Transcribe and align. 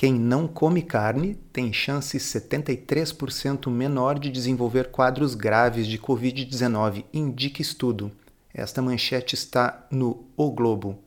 Quem 0.00 0.14
não 0.14 0.46
come 0.46 0.80
carne 0.80 1.34
tem 1.52 1.72
chance 1.72 2.16
73% 2.16 3.68
menor 3.68 4.16
de 4.16 4.30
desenvolver 4.30 4.92
quadros 4.92 5.34
graves 5.34 5.88
de 5.88 5.98
Covid-19, 5.98 7.04
indica 7.12 7.60
estudo. 7.60 8.12
Esta 8.54 8.80
manchete 8.80 9.34
está 9.34 9.88
no 9.90 10.24
O 10.36 10.52
Globo. 10.52 11.00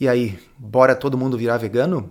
E 0.00 0.08
aí, 0.08 0.38
bora 0.56 0.96
todo 0.96 1.18
mundo 1.18 1.36
virar 1.36 1.58
vegano? 1.58 2.10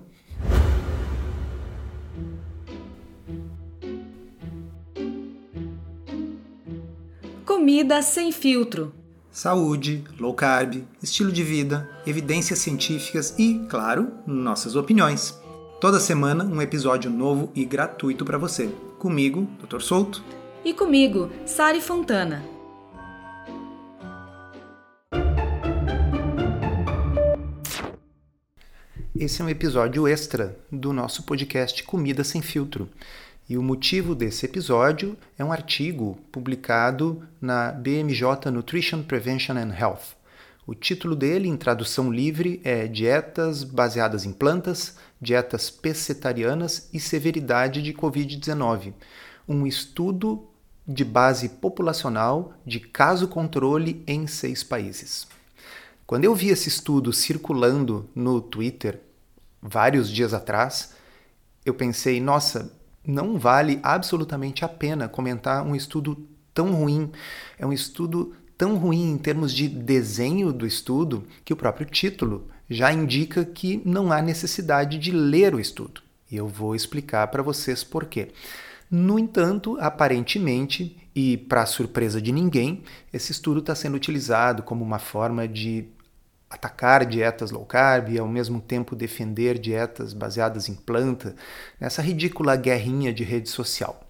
Comida 7.43 8.03
sem 8.03 8.31
filtro. 8.31 8.93
Saúde, 9.31 10.03
low 10.19 10.35
carb, 10.35 10.83
estilo 11.01 11.31
de 11.31 11.43
vida, 11.43 11.89
evidências 12.05 12.59
científicas 12.59 13.33
e, 13.39 13.65
claro, 13.67 14.11
nossas 14.27 14.75
opiniões. 14.75 15.38
Toda 15.79 15.97
semana 15.97 16.43
um 16.43 16.61
episódio 16.61 17.09
novo 17.09 17.49
e 17.55 17.63
gratuito 17.63 18.25
para 18.25 18.37
você. 18.37 18.67
Comigo, 18.97 19.47
Dr. 19.63 19.79
Souto. 19.79 20.21
E 20.65 20.73
comigo, 20.73 21.31
Sari 21.45 21.79
Fontana. 21.79 22.43
Esse 29.17 29.41
é 29.41 29.45
um 29.45 29.47
episódio 29.47 30.05
extra 30.05 30.59
do 30.69 30.91
nosso 30.91 31.23
podcast 31.23 31.81
Comida 31.83 32.25
Sem 32.25 32.41
Filtro. 32.41 32.89
E 33.47 33.57
o 33.57 33.63
motivo 33.63 34.13
desse 34.13 34.45
episódio 34.45 35.15
é 35.37 35.45
um 35.45 35.51
artigo 35.53 36.19
publicado 36.29 37.23
na 37.39 37.71
BMJ 37.71 38.51
Nutrition 38.51 39.01
Prevention 39.01 39.55
and 39.55 39.73
Health. 39.79 40.19
O 40.67 40.75
título 40.75 41.15
dele, 41.15 41.47
em 41.47 41.57
tradução 41.57 42.11
livre, 42.13 42.61
é 42.63 42.85
Dietas 42.85 43.63
baseadas 43.63 44.23
em 44.23 44.31
plantas, 44.31 44.97
dietas 45.21 45.69
pescetarianas 45.69 46.89
e 46.93 46.99
severidade 46.99 47.81
de 47.81 47.93
Covid-19. 47.93 48.93
Um 49.47 49.65
estudo 49.65 50.47
de 50.87 51.03
base 51.03 51.49
populacional 51.49 52.53
de 52.65 52.79
caso 52.79 53.27
controle 53.27 54.03
em 54.07 54.25
seis 54.25 54.63
países. 54.63 55.27
Quando 56.07 56.23
eu 56.23 56.33
vi 56.33 56.49
esse 56.49 56.69
estudo 56.69 57.13
circulando 57.13 58.09
no 58.15 58.41
Twitter 58.41 58.99
vários 59.61 60.09
dias 60.09 60.33
atrás, 60.33 60.95
eu 61.63 61.73
pensei, 61.73 62.19
nossa, 62.19 62.71
não 63.05 63.37
vale 63.37 63.79
absolutamente 63.83 64.65
a 64.65 64.67
pena 64.67 65.07
comentar 65.07 65.63
um 65.63 65.75
estudo 65.75 66.27
tão 66.53 66.73
ruim. 66.73 67.11
É 67.57 67.65
um 67.65 67.73
estudo 67.73 68.33
tão 68.57 68.75
ruim 68.75 69.11
em 69.11 69.17
termos 69.17 69.53
de 69.53 69.67
desenho 69.67 70.51
do 70.51 70.65
estudo 70.65 71.25
que 71.45 71.53
o 71.53 71.57
próprio 71.57 71.85
título 71.85 72.49
já 72.69 72.93
indica 72.93 73.43
que 73.43 73.81
não 73.83 74.11
há 74.11 74.21
necessidade 74.21 74.97
de 74.97 75.11
ler 75.11 75.55
o 75.55 75.59
estudo. 75.59 76.01
E 76.29 76.35
eu 76.35 76.47
vou 76.47 76.75
explicar 76.75 77.27
para 77.27 77.41
vocês 77.41 77.83
por 77.83 78.05
quê. 78.05 78.31
No 78.89 79.17
entanto, 79.17 79.77
aparentemente, 79.79 80.97
e 81.15 81.37
para 81.37 81.65
surpresa 81.65 82.21
de 82.21 82.31
ninguém, 82.31 82.83
esse 83.11 83.31
estudo 83.31 83.59
está 83.59 83.73
sendo 83.73 83.95
utilizado 83.95 84.63
como 84.63 84.83
uma 84.83 84.99
forma 84.99 85.47
de 85.47 85.85
atacar 86.49 87.05
dietas 87.05 87.51
low 87.51 87.65
carb 87.65 88.09
e 88.09 88.17
ao 88.17 88.27
mesmo 88.27 88.59
tempo 88.59 88.95
defender 88.95 89.59
dietas 89.59 90.13
baseadas 90.13 90.67
em 90.69 90.73
planta, 90.73 91.35
nessa 91.79 92.01
ridícula 92.01 92.55
guerrinha 92.55 93.13
de 93.13 93.23
rede 93.23 93.49
social. 93.49 94.01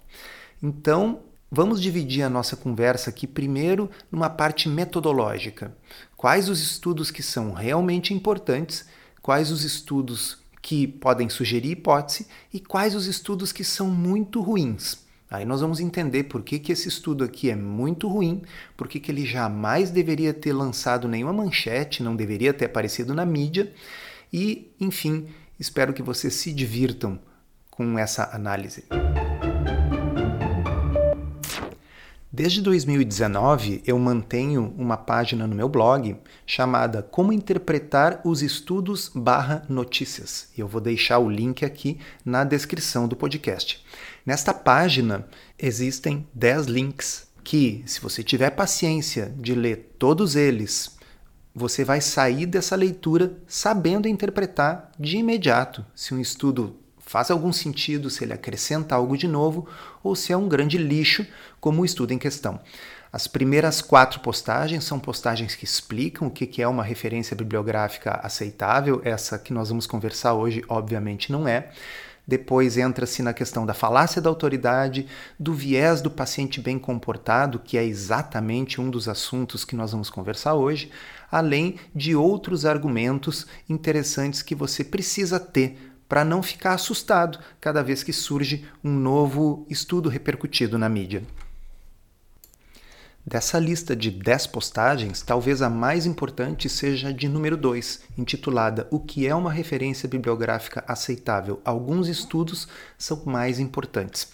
Então, 0.62 1.20
Vamos 1.52 1.82
dividir 1.82 2.22
a 2.22 2.30
nossa 2.30 2.54
conversa 2.56 3.10
aqui 3.10 3.26
primeiro 3.26 3.90
numa 4.08 4.30
parte 4.30 4.68
metodológica. 4.68 5.76
Quais 6.20 6.50
os 6.50 6.60
estudos 6.60 7.10
que 7.10 7.22
são 7.22 7.54
realmente 7.54 8.12
importantes, 8.12 8.84
quais 9.22 9.50
os 9.50 9.64
estudos 9.64 10.36
que 10.60 10.86
podem 10.86 11.30
sugerir 11.30 11.70
hipótese 11.70 12.26
e 12.52 12.60
quais 12.60 12.94
os 12.94 13.06
estudos 13.06 13.52
que 13.52 13.64
são 13.64 13.88
muito 13.88 14.42
ruins. 14.42 14.98
Aí 15.30 15.46
nós 15.46 15.62
vamos 15.62 15.80
entender 15.80 16.24
por 16.24 16.42
que, 16.42 16.58
que 16.58 16.72
esse 16.72 16.88
estudo 16.88 17.24
aqui 17.24 17.48
é 17.48 17.56
muito 17.56 18.06
ruim, 18.06 18.42
por 18.76 18.86
que, 18.86 19.00
que 19.00 19.10
ele 19.10 19.24
jamais 19.24 19.88
deveria 19.88 20.34
ter 20.34 20.52
lançado 20.52 21.08
nenhuma 21.08 21.32
manchete, 21.32 22.02
não 22.02 22.14
deveria 22.14 22.52
ter 22.52 22.66
aparecido 22.66 23.14
na 23.14 23.24
mídia 23.24 23.72
e, 24.30 24.70
enfim, 24.78 25.26
espero 25.58 25.94
que 25.94 26.02
vocês 26.02 26.34
se 26.34 26.52
divirtam 26.52 27.18
com 27.70 27.98
essa 27.98 28.28
análise. 28.36 28.84
Desde 32.42 32.62
2019, 32.62 33.82
eu 33.86 33.98
mantenho 33.98 34.72
uma 34.78 34.96
página 34.96 35.46
no 35.46 35.54
meu 35.54 35.68
blog 35.68 36.16
chamada 36.46 37.02
Como 37.02 37.34
Interpretar 37.34 38.22
os 38.24 38.40
Estudos 38.40 39.12
barra 39.14 39.62
Notícias. 39.68 40.48
E 40.56 40.60
eu 40.62 40.66
vou 40.66 40.80
deixar 40.80 41.18
o 41.18 41.28
link 41.28 41.66
aqui 41.66 41.98
na 42.24 42.42
descrição 42.42 43.06
do 43.06 43.14
podcast. 43.14 43.84
Nesta 44.24 44.54
página 44.54 45.28
existem 45.58 46.26
10 46.32 46.64
links 46.64 47.28
que, 47.44 47.82
se 47.84 48.00
você 48.00 48.24
tiver 48.24 48.48
paciência 48.48 49.34
de 49.36 49.54
ler 49.54 49.96
todos 49.98 50.34
eles, 50.34 50.96
você 51.54 51.84
vai 51.84 52.00
sair 52.00 52.46
dessa 52.46 52.74
leitura 52.74 53.36
sabendo 53.46 54.08
interpretar 54.08 54.90
de 54.98 55.18
imediato 55.18 55.84
se 55.94 56.14
um 56.14 56.18
estudo 56.18 56.74
faz 57.10 57.28
algum 57.28 57.52
sentido, 57.52 58.08
se 58.08 58.22
ele 58.22 58.32
acrescenta 58.32 58.94
algo 58.94 59.18
de 59.18 59.26
novo 59.26 59.66
ou 60.00 60.14
se 60.14 60.32
é 60.32 60.36
um 60.36 60.48
grande 60.48 60.78
lixo, 60.78 61.26
como 61.60 61.82
o 61.82 61.84
estudo 61.84 62.12
em 62.12 62.18
questão. 62.18 62.60
As 63.12 63.26
primeiras 63.26 63.82
quatro 63.82 64.20
postagens 64.20 64.84
são 64.84 65.00
postagens 65.00 65.56
que 65.56 65.64
explicam 65.64 66.28
o 66.28 66.30
que 66.30 66.62
é 66.62 66.68
uma 66.68 66.84
referência 66.84 67.34
bibliográfica 67.34 68.12
aceitável, 68.22 69.02
essa 69.04 69.40
que 69.40 69.52
nós 69.52 69.70
vamos 69.70 69.88
conversar 69.88 70.34
hoje, 70.34 70.62
obviamente, 70.68 71.32
não 71.32 71.48
é. 71.48 71.70
Depois 72.24 72.76
entra-se 72.76 73.24
na 73.24 73.32
questão 73.32 73.66
da 73.66 73.74
falácia 73.74 74.22
da 74.22 74.30
autoridade, 74.30 75.08
do 75.36 75.52
viés 75.52 76.00
do 76.00 76.12
paciente 76.12 76.60
bem 76.60 76.78
comportado, 76.78 77.58
que 77.58 77.76
é 77.76 77.84
exatamente 77.84 78.80
um 78.80 78.88
dos 78.88 79.08
assuntos 79.08 79.64
que 79.64 79.74
nós 79.74 79.90
vamos 79.90 80.10
conversar 80.10 80.54
hoje, 80.54 80.92
além 81.28 81.74
de 81.92 82.14
outros 82.14 82.64
argumentos 82.64 83.48
interessantes 83.68 84.42
que 84.42 84.54
você 84.54 84.84
precisa 84.84 85.40
ter 85.40 85.89
para 86.10 86.24
não 86.24 86.42
ficar 86.42 86.74
assustado 86.74 87.38
cada 87.60 87.84
vez 87.84 88.02
que 88.02 88.12
surge 88.12 88.68
um 88.82 88.90
novo 88.90 89.64
estudo 89.70 90.08
repercutido 90.08 90.76
na 90.76 90.88
mídia. 90.88 91.22
Dessa 93.24 93.60
lista 93.60 93.94
de 93.94 94.10
10 94.10 94.48
postagens, 94.48 95.22
talvez 95.22 95.62
a 95.62 95.70
mais 95.70 96.06
importante 96.06 96.68
seja 96.68 97.10
a 97.10 97.12
de 97.12 97.28
número 97.28 97.56
2, 97.56 98.00
intitulada 98.18 98.88
O 98.90 98.98
que 98.98 99.24
é 99.24 99.32
uma 99.32 99.52
referência 99.52 100.08
bibliográfica 100.08 100.82
aceitável? 100.88 101.60
Alguns 101.64 102.08
estudos 102.08 102.66
são 102.98 103.22
mais 103.24 103.60
importantes. 103.60 104.32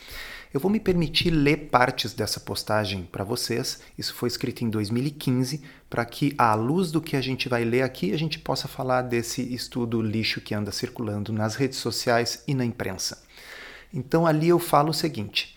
Eu 0.57 0.61
vou 0.61 0.71
me 0.71 0.81
permitir 0.81 1.29
ler 1.29 1.69
partes 1.69 2.15
dessa 2.15 2.41
postagem 2.41 3.07
para 3.13 3.23
vocês. 3.23 3.81
Isso 3.99 4.15
foi 4.15 4.27
escrito 4.27 4.65
em 4.65 4.71
2015, 4.71 5.61
para 5.91 6.03
que, 6.03 6.35
à 6.39 6.55
luz 6.55 6.91
do 6.91 6.99
que 6.99 7.15
a 7.15 7.21
gente 7.21 7.47
vai 7.47 7.63
ler 7.63 7.83
aqui, 7.83 8.15
a 8.15 8.19
gente 8.19 8.39
possa 8.39 8.67
falar 8.67 9.03
desse 9.03 9.43
estudo 9.55 10.01
lixo 10.01 10.41
que 10.41 10.55
anda 10.55 10.73
circulando 10.73 11.31
nas 11.31 11.57
redes 11.57 11.77
sociais 11.77 12.43
e 12.49 12.55
na 12.55 12.65
imprensa. 12.65 13.23
Então, 13.93 14.27
ali 14.27 14.49
eu 14.49 14.59
falo 14.59 14.93
o 14.93 14.95
seguinte. 14.95 15.53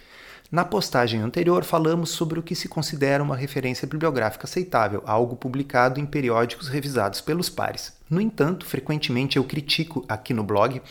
Na 0.52 0.66
postagem 0.66 1.22
anterior, 1.22 1.64
falamos 1.64 2.10
sobre 2.10 2.40
o 2.40 2.44
que 2.44 2.56
se 2.56 2.68
considera 2.68 3.24
uma 3.24 3.38
referência 3.38 3.88
bibliográfica 3.88 4.48
aceitável, 4.48 5.04
algo 5.06 5.36
publicado 5.38 6.00
em 6.00 6.06
periódicos 6.08 6.68
revisados 6.68 7.22
pelos 7.22 7.50
pares. 7.50 7.94
No 8.10 8.20
entanto, 8.20 8.66
frequentemente 8.66 9.38
eu 9.38 9.44
critico 9.44 10.04
aqui 10.10 10.34
no 10.34 10.44
blog 10.44 10.82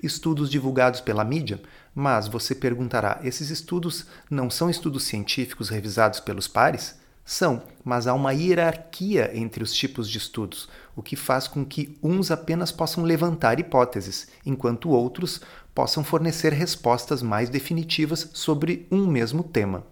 estudos 0.00 0.48
divulgados 0.48 1.00
pela 1.00 1.24
mídia, 1.24 1.60
mas 1.98 2.28
você 2.28 2.54
perguntará: 2.54 3.18
esses 3.24 3.50
estudos 3.50 4.06
não 4.30 4.48
são 4.48 4.70
estudos 4.70 5.02
científicos 5.02 5.68
revisados 5.68 6.20
pelos 6.20 6.46
pares? 6.46 6.94
São, 7.24 7.60
mas 7.84 8.06
há 8.06 8.14
uma 8.14 8.32
hierarquia 8.32 9.36
entre 9.36 9.64
os 9.64 9.74
tipos 9.74 10.08
de 10.08 10.16
estudos, 10.16 10.68
o 10.94 11.02
que 11.02 11.16
faz 11.16 11.48
com 11.48 11.64
que 11.64 11.98
uns 12.00 12.30
apenas 12.30 12.70
possam 12.70 13.02
levantar 13.02 13.58
hipóteses, 13.58 14.28
enquanto 14.46 14.90
outros 14.90 15.40
possam 15.74 16.04
fornecer 16.04 16.52
respostas 16.52 17.20
mais 17.20 17.50
definitivas 17.50 18.30
sobre 18.32 18.86
um 18.92 19.04
mesmo 19.04 19.42
tema. 19.42 19.84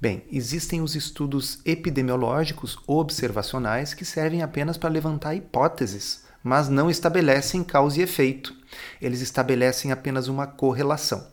Bem, 0.00 0.24
existem 0.32 0.80
os 0.80 0.96
estudos 0.96 1.58
epidemiológicos 1.62 2.78
observacionais 2.86 3.92
que 3.92 4.04
servem 4.06 4.42
apenas 4.42 4.78
para 4.78 4.88
levantar 4.88 5.34
hipóteses, 5.34 6.24
mas 6.42 6.68
não 6.68 6.90
estabelecem 6.90 7.64
causa 7.64 8.00
e 8.00 8.02
efeito. 8.02 8.54
Eles 9.00 9.20
estabelecem 9.20 9.92
apenas 9.92 10.28
uma 10.28 10.46
correlação. 10.46 11.26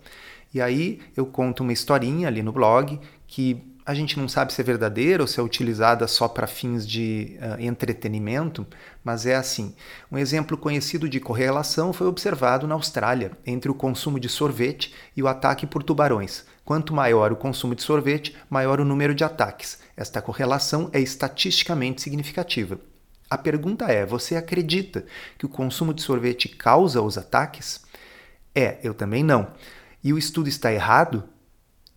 E 0.53 0.61
aí 0.61 1.01
eu 1.15 1.25
conto 1.25 1.61
uma 1.61 1.73
historinha 1.73 2.27
ali 2.27 2.41
no 2.41 2.51
blog 2.51 2.99
que 3.27 3.75
a 3.85 3.93
gente 3.93 4.17
não 4.17 4.27
sabe 4.27 4.51
se 4.51 4.59
é 4.59 4.63
verdadeira 4.63 5.21
ou 5.21 5.27
se 5.27 5.39
é 5.39 5.43
utilizada 5.43 6.07
só 6.07 6.27
para 6.27 6.47
fins 6.47 6.87
de 6.87 7.37
uh, 7.39 7.61
entretenimento, 7.61 8.65
mas 9.03 9.27
é 9.27 9.35
assim. 9.35 9.75
Um 10.11 10.17
exemplo 10.17 10.57
conhecido 10.57 11.07
de 11.07 11.19
correlação 11.19 11.93
foi 11.93 12.07
observado 12.07 12.65
na 12.65 12.73
Austrália 12.73 13.33
entre 13.45 13.69
o 13.69 13.75
consumo 13.75 14.19
de 14.19 14.27
sorvete 14.27 14.91
e 15.15 15.21
o 15.21 15.27
ataque 15.27 15.67
por 15.67 15.83
tubarões. 15.83 16.45
Quanto 16.63 16.95
maior 16.95 17.31
o 17.31 17.35
consumo 17.35 17.75
de 17.75 17.83
sorvete, 17.83 18.35
maior 18.49 18.79
o 18.79 18.85
número 18.85 19.13
de 19.13 19.23
ataques. 19.23 19.77
Esta 19.95 20.19
correlação 20.19 20.89
é 20.91 20.99
estatisticamente 20.99 22.01
significativa. 22.01 22.79
A 23.29 23.37
pergunta 23.37 23.85
é: 23.85 24.05
você 24.05 24.35
acredita 24.35 25.05
que 25.37 25.45
o 25.45 25.49
consumo 25.49 25.93
de 25.93 26.01
sorvete 26.01 26.49
causa 26.49 27.01
os 27.01 27.17
ataques? 27.17 27.83
É, 28.53 28.79
eu 28.83 28.93
também 28.93 29.23
não. 29.23 29.51
E 30.03 30.13
o 30.13 30.17
estudo 30.17 30.47
está 30.47 30.71
errado? 30.71 31.23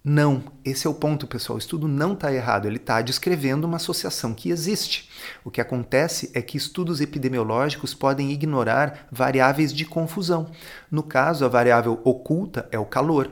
Não, 0.03 0.45
esse 0.65 0.87
é 0.87 0.91
o 0.91 0.95
ponto, 0.95 1.27
pessoal. 1.27 1.57
O 1.57 1.59
estudo 1.59 1.87
não 1.87 2.15
está 2.15 2.33
errado, 2.33 2.67
ele 2.67 2.77
está 2.79 3.03
descrevendo 3.03 3.67
uma 3.67 3.77
associação 3.77 4.33
que 4.33 4.49
existe. 4.49 5.11
O 5.45 5.51
que 5.51 5.61
acontece 5.61 6.31
é 6.33 6.41
que 6.41 6.57
estudos 6.57 7.01
epidemiológicos 7.01 7.93
podem 7.93 8.33
ignorar 8.33 9.07
variáveis 9.13 9.73
de 9.73 9.85
confusão. 9.85 10.51
No 10.91 11.03
caso, 11.03 11.45
a 11.45 11.49
variável 11.49 12.01
oculta 12.05 12.67
é 12.73 12.79
o 12.79 12.87
calor. 12.87 13.31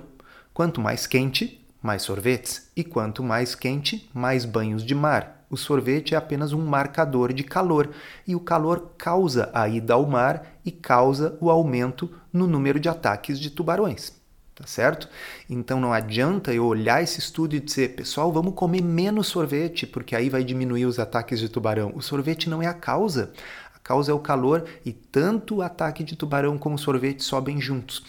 Quanto 0.52 0.80
mais 0.80 1.06
quente, 1.06 1.65
mais 1.86 2.02
sorvetes. 2.02 2.70
E 2.76 2.84
quanto 2.84 3.22
mais 3.22 3.54
quente, 3.54 4.10
mais 4.12 4.44
banhos 4.44 4.84
de 4.84 4.94
mar. 4.94 5.46
O 5.48 5.56
sorvete 5.56 6.14
é 6.14 6.18
apenas 6.18 6.52
um 6.52 6.66
marcador 6.66 7.32
de 7.32 7.44
calor, 7.44 7.90
e 8.26 8.34
o 8.34 8.40
calor 8.40 8.94
causa 8.98 9.48
a 9.54 9.68
ida 9.68 9.94
ao 9.94 10.04
mar 10.04 10.58
e 10.64 10.72
causa 10.72 11.38
o 11.40 11.48
aumento 11.48 12.10
no 12.32 12.48
número 12.48 12.80
de 12.80 12.88
ataques 12.88 13.38
de 13.38 13.48
tubarões 13.48 14.12
tá 14.56 14.66
certo? 14.66 15.06
Então 15.50 15.78
não 15.78 15.92
adianta 15.92 16.52
eu 16.52 16.64
olhar 16.64 17.02
esse 17.02 17.20
estudo 17.20 17.54
e 17.54 17.60
dizer, 17.60 17.94
pessoal, 17.94 18.32
vamos 18.32 18.54
comer 18.54 18.82
menos 18.82 19.26
sorvete, 19.26 19.86
porque 19.86 20.16
aí 20.16 20.30
vai 20.30 20.42
diminuir 20.42 20.86
os 20.86 20.98
ataques 20.98 21.38
de 21.38 21.48
tubarão. 21.50 21.92
O 21.94 22.00
sorvete 22.00 22.48
não 22.48 22.62
é 22.62 22.66
a 22.66 22.72
causa. 22.72 23.32
A 23.74 23.78
causa 23.78 24.10
é 24.12 24.14
o 24.14 24.18
calor 24.18 24.64
e 24.82 24.94
tanto 24.94 25.56
o 25.56 25.62
ataque 25.62 26.02
de 26.02 26.16
tubarão 26.16 26.56
como 26.56 26.76
o 26.76 26.78
sorvete 26.78 27.22
sobem 27.22 27.60
juntos. 27.60 28.02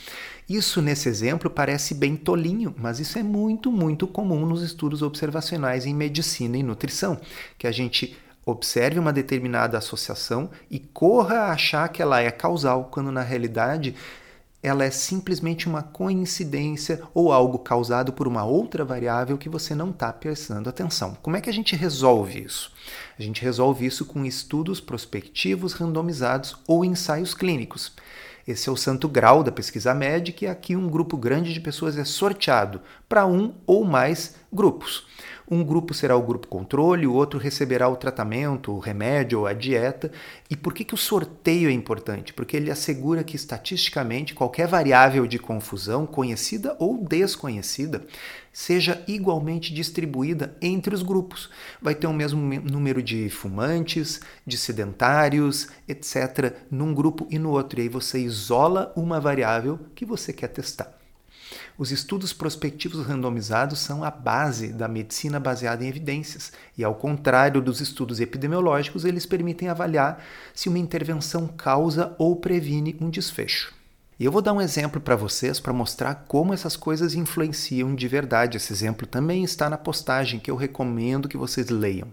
Isso 0.49 0.81
nesse 0.81 1.09
exemplo 1.09 1.49
parece 1.49 1.93
bem 1.93 2.15
tolinho, 2.15 2.73
mas 2.77 2.99
isso 2.99 3.19
é 3.19 3.23
muito, 3.23 3.69
muito 3.69 4.07
comum 4.07 4.45
nos 4.45 4.61
estudos 4.61 5.01
observacionais 5.01 5.85
em 5.85 5.93
medicina 5.93 6.57
e 6.57 6.63
nutrição, 6.63 7.19
que 7.57 7.67
a 7.67 7.71
gente 7.71 8.15
observe 8.45 8.97
uma 8.97 9.11
determinada 9.11 9.77
associação 9.77 10.49
e 10.71 10.79
corra 10.79 11.35
a 11.39 11.51
achar 11.51 11.89
que 11.89 12.01
ela 12.01 12.21
é 12.21 12.31
causal, 12.31 12.85
quando 12.85 13.11
na 13.11 13.21
realidade 13.21 13.93
ela 14.63 14.83
é 14.83 14.89
simplesmente 14.89 15.67
uma 15.67 15.83
coincidência 15.83 17.01
ou 17.13 17.31
algo 17.31 17.59
causado 17.59 18.11
por 18.13 18.27
uma 18.27 18.43
outra 18.43 18.83
variável 18.83 19.37
que 19.37 19.49
você 19.49 19.75
não 19.75 19.91
está 19.91 20.11
prestando 20.11 20.69
atenção. 20.69 21.17
Como 21.21 21.37
é 21.37 21.41
que 21.41 21.49
a 21.49 21.53
gente 21.53 21.75
resolve 21.75 22.41
isso? 22.41 22.71
A 23.19 23.21
gente 23.21 23.41
resolve 23.41 23.85
isso 23.85 24.05
com 24.05 24.25
estudos 24.25 24.79
prospectivos 24.79 25.73
randomizados 25.73 26.55
ou 26.65 26.83
ensaios 26.83 27.33
clínicos. 27.33 27.93
Esse 28.47 28.69
é 28.69 28.71
o 28.71 28.77
santo 28.77 29.09
grau 29.09 29.43
da 29.43 29.51
pesquisa 29.51 29.93
médica 29.93 30.45
e 30.45 30.47
aqui 30.47 30.73
um 30.73 30.87
grupo 30.87 31.17
grande 31.17 31.53
de 31.53 31.59
pessoas 31.59 31.97
é 31.97 32.05
sorteado 32.05 32.79
para 33.09 33.27
um 33.27 33.53
ou 33.65 33.83
mais 33.83 34.35
grupos. 34.51 35.05
Um 35.49 35.63
grupo 35.63 35.93
será 35.93 36.13
o 36.15 36.21
grupo 36.21 36.45
controle, 36.47 37.07
o 37.07 37.13
outro 37.13 37.39
receberá 37.39 37.87
o 37.87 37.95
tratamento, 37.95 38.73
o 38.73 38.79
remédio 38.79 39.39
ou 39.39 39.47
a 39.47 39.53
dieta. 39.53 40.11
E 40.49 40.57
por 40.57 40.73
que, 40.73 40.83
que 40.83 40.93
o 40.93 40.97
sorteio 40.97 41.69
é 41.69 41.71
importante? 41.71 42.33
Porque 42.33 42.57
ele 42.57 42.69
assegura 42.69 43.23
que 43.23 43.37
estatisticamente 43.37 44.33
qualquer 44.33 44.67
variável 44.67 45.25
de 45.25 45.39
confusão, 45.39 46.05
conhecida 46.05 46.75
ou 46.79 46.97
desconhecida, 46.97 48.05
seja 48.51 49.01
igualmente 49.07 49.73
distribuída 49.73 50.53
entre 50.61 50.93
os 50.93 51.01
grupos. 51.01 51.49
Vai 51.81 51.95
ter 51.95 52.07
o 52.07 52.13
mesmo 52.13 52.41
número 52.41 53.01
de 53.01 53.29
fumantes, 53.29 54.19
de 54.45 54.57
sedentários, 54.57 55.69
etc., 55.87 56.55
num 56.69 56.93
grupo 56.93 57.25
e 57.29 57.39
no 57.39 57.51
outro. 57.51 57.79
E 57.79 57.83
aí 57.83 57.89
você 57.89 58.19
isola 58.19 58.91
uma 58.97 59.17
variável 59.17 59.79
que 59.95 60.03
você 60.03 60.33
quer 60.33 60.49
testar. 60.49 60.96
Os 61.77 61.91
estudos 61.91 62.33
prospectivos 62.33 63.05
randomizados 63.05 63.77
são 63.77 64.03
a 64.03 64.09
base 64.09 64.69
da 64.69 64.87
medicina 64.87 65.39
baseada 65.39 65.85
em 65.85 65.87
evidências, 65.87 66.51
e 66.75 66.83
ao 66.83 66.95
contrário 66.95 67.61
dos 67.61 67.79
estudos 67.81 68.19
epidemiológicos, 68.19 69.05
eles 69.05 69.27
permitem 69.27 69.69
avaliar 69.69 70.23
se 70.55 70.69
uma 70.69 70.79
intervenção 70.79 71.47
causa 71.47 72.15
ou 72.17 72.35
previne 72.35 72.97
um 72.99 73.11
desfecho. 73.11 73.75
E 74.19 74.25
eu 74.25 74.31
vou 74.31 74.41
dar 74.41 74.53
um 74.53 74.61
exemplo 74.61 74.99
para 74.99 75.15
vocês 75.15 75.59
para 75.59 75.71
mostrar 75.71 76.15
como 76.27 76.51
essas 76.51 76.75
coisas 76.75 77.13
influenciam 77.13 77.93
de 77.93 78.07
verdade. 78.07 78.57
Esse 78.57 78.73
exemplo 78.73 79.05
também 79.05 79.43
está 79.43 79.69
na 79.69 79.77
postagem 79.77 80.39
que 80.39 80.49
eu 80.49 80.55
recomendo 80.55 81.29
que 81.29 81.37
vocês 81.37 81.69
leiam. 81.69 82.07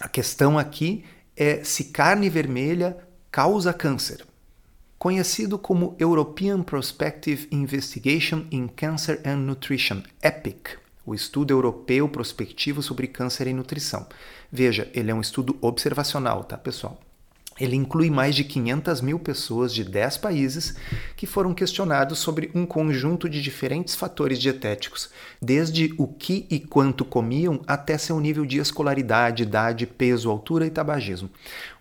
A 0.00 0.08
questão 0.08 0.58
aqui 0.58 1.04
é 1.36 1.62
se 1.62 1.84
carne 1.84 2.28
vermelha 2.28 2.96
causa 3.30 3.72
câncer 3.72 4.26
conhecido 5.04 5.58
como 5.58 5.94
European 5.98 6.62
Prospective 6.62 7.46
Investigation 7.50 8.46
in 8.50 8.68
Cancer 8.68 9.20
and 9.26 9.44
Nutrition, 9.44 10.02
EPIC, 10.22 10.78
o 11.04 11.14
estudo 11.14 11.52
europeu 11.52 12.08
prospectivo 12.08 12.80
sobre 12.80 13.06
câncer 13.06 13.46
e 13.46 13.52
nutrição. 13.52 14.06
Veja, 14.50 14.90
ele 14.94 15.10
é 15.10 15.14
um 15.14 15.20
estudo 15.20 15.58
observacional, 15.60 16.42
tá, 16.44 16.56
pessoal? 16.56 16.98
Ele 17.58 17.76
inclui 17.76 18.10
mais 18.10 18.34
de 18.34 18.42
500 18.42 19.00
mil 19.00 19.18
pessoas 19.18 19.72
de 19.72 19.84
10 19.84 20.18
países 20.18 20.74
que 21.16 21.26
foram 21.26 21.54
questionados 21.54 22.18
sobre 22.18 22.50
um 22.54 22.66
conjunto 22.66 23.28
de 23.28 23.40
diferentes 23.40 23.94
fatores 23.94 24.40
dietéticos, 24.40 25.10
desde 25.40 25.94
o 25.96 26.08
que 26.08 26.46
e 26.50 26.58
quanto 26.58 27.04
comiam 27.04 27.60
até 27.66 27.96
seu 27.96 28.18
nível 28.18 28.44
de 28.44 28.58
escolaridade, 28.58 29.44
idade, 29.44 29.86
peso, 29.86 30.30
altura 30.30 30.66
e 30.66 30.70
tabagismo. 30.70 31.30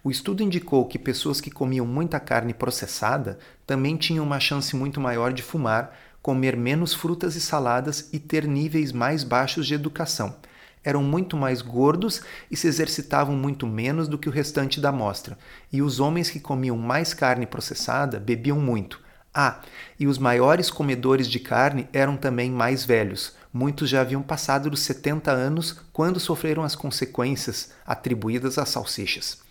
O 0.04 0.12
estudo 0.12 0.44
indicou 0.44 0.86
que 0.86 1.00
pessoas 1.00 1.42
que 1.42 1.50
comiam 1.50 1.88
muita 1.88 2.20
carne 2.20 2.54
processada 2.54 3.40
também 3.66 3.98
tinham 3.98 4.24
uma 4.24 4.40
chance 4.40 4.76
muito 4.76 5.02
maior 5.02 5.34
de 5.34 5.42
fumar, 5.42 5.98
comer 6.22 6.56
menos 6.56 6.94
frutas 6.94 7.36
e 7.36 7.42
saladas 7.42 8.10
e 8.14 8.20
ter 8.20 8.48
níveis 8.48 8.92
mais 8.92 9.24
baixos 9.24 9.66
de 9.66 9.74
educação 9.74 10.36
eram 10.84 11.04
muito 11.04 11.38
mais 11.38 11.62
gordos 11.62 12.22
e 12.50 12.58
se 12.58 12.68
exercitavam 12.68 13.36
muito 13.36 13.66
menos 13.66 14.08
do 14.08 14.18
que 14.18 14.28
o 14.28 14.32
restante 14.32 14.82
da 14.82 14.90
amostra, 14.90 15.38
e 15.72 15.82
os 15.82 16.00
homens 16.00 16.30
que 16.30 16.40
comiam 16.40 16.78
mais 16.78 17.14
carne 17.14 17.46
processada 17.46 18.20
bebiam 18.20 18.60
muito. 18.60 19.02
Ah, 19.34 19.62
e 20.00 20.06
os 20.06 20.18
maiores 20.18 20.70
comedores 20.70 21.28
de 21.28 21.40
carne 21.40 21.88
eram 21.92 22.16
também 22.16 22.52
mais 22.52 22.86
velhos. 22.86 23.36
Muitos 23.52 23.90
já 23.90 24.02
haviam 24.02 24.22
passado 24.22 24.70
dos 24.70 24.82
70 24.82 25.32
anos 25.32 25.80
quando 25.92 26.20
sofreram 26.20 26.64
as 26.64 26.76
consequências 26.76 27.72
atribuídas 27.86 28.58
às 28.58 28.70
salsichas. 28.70 29.43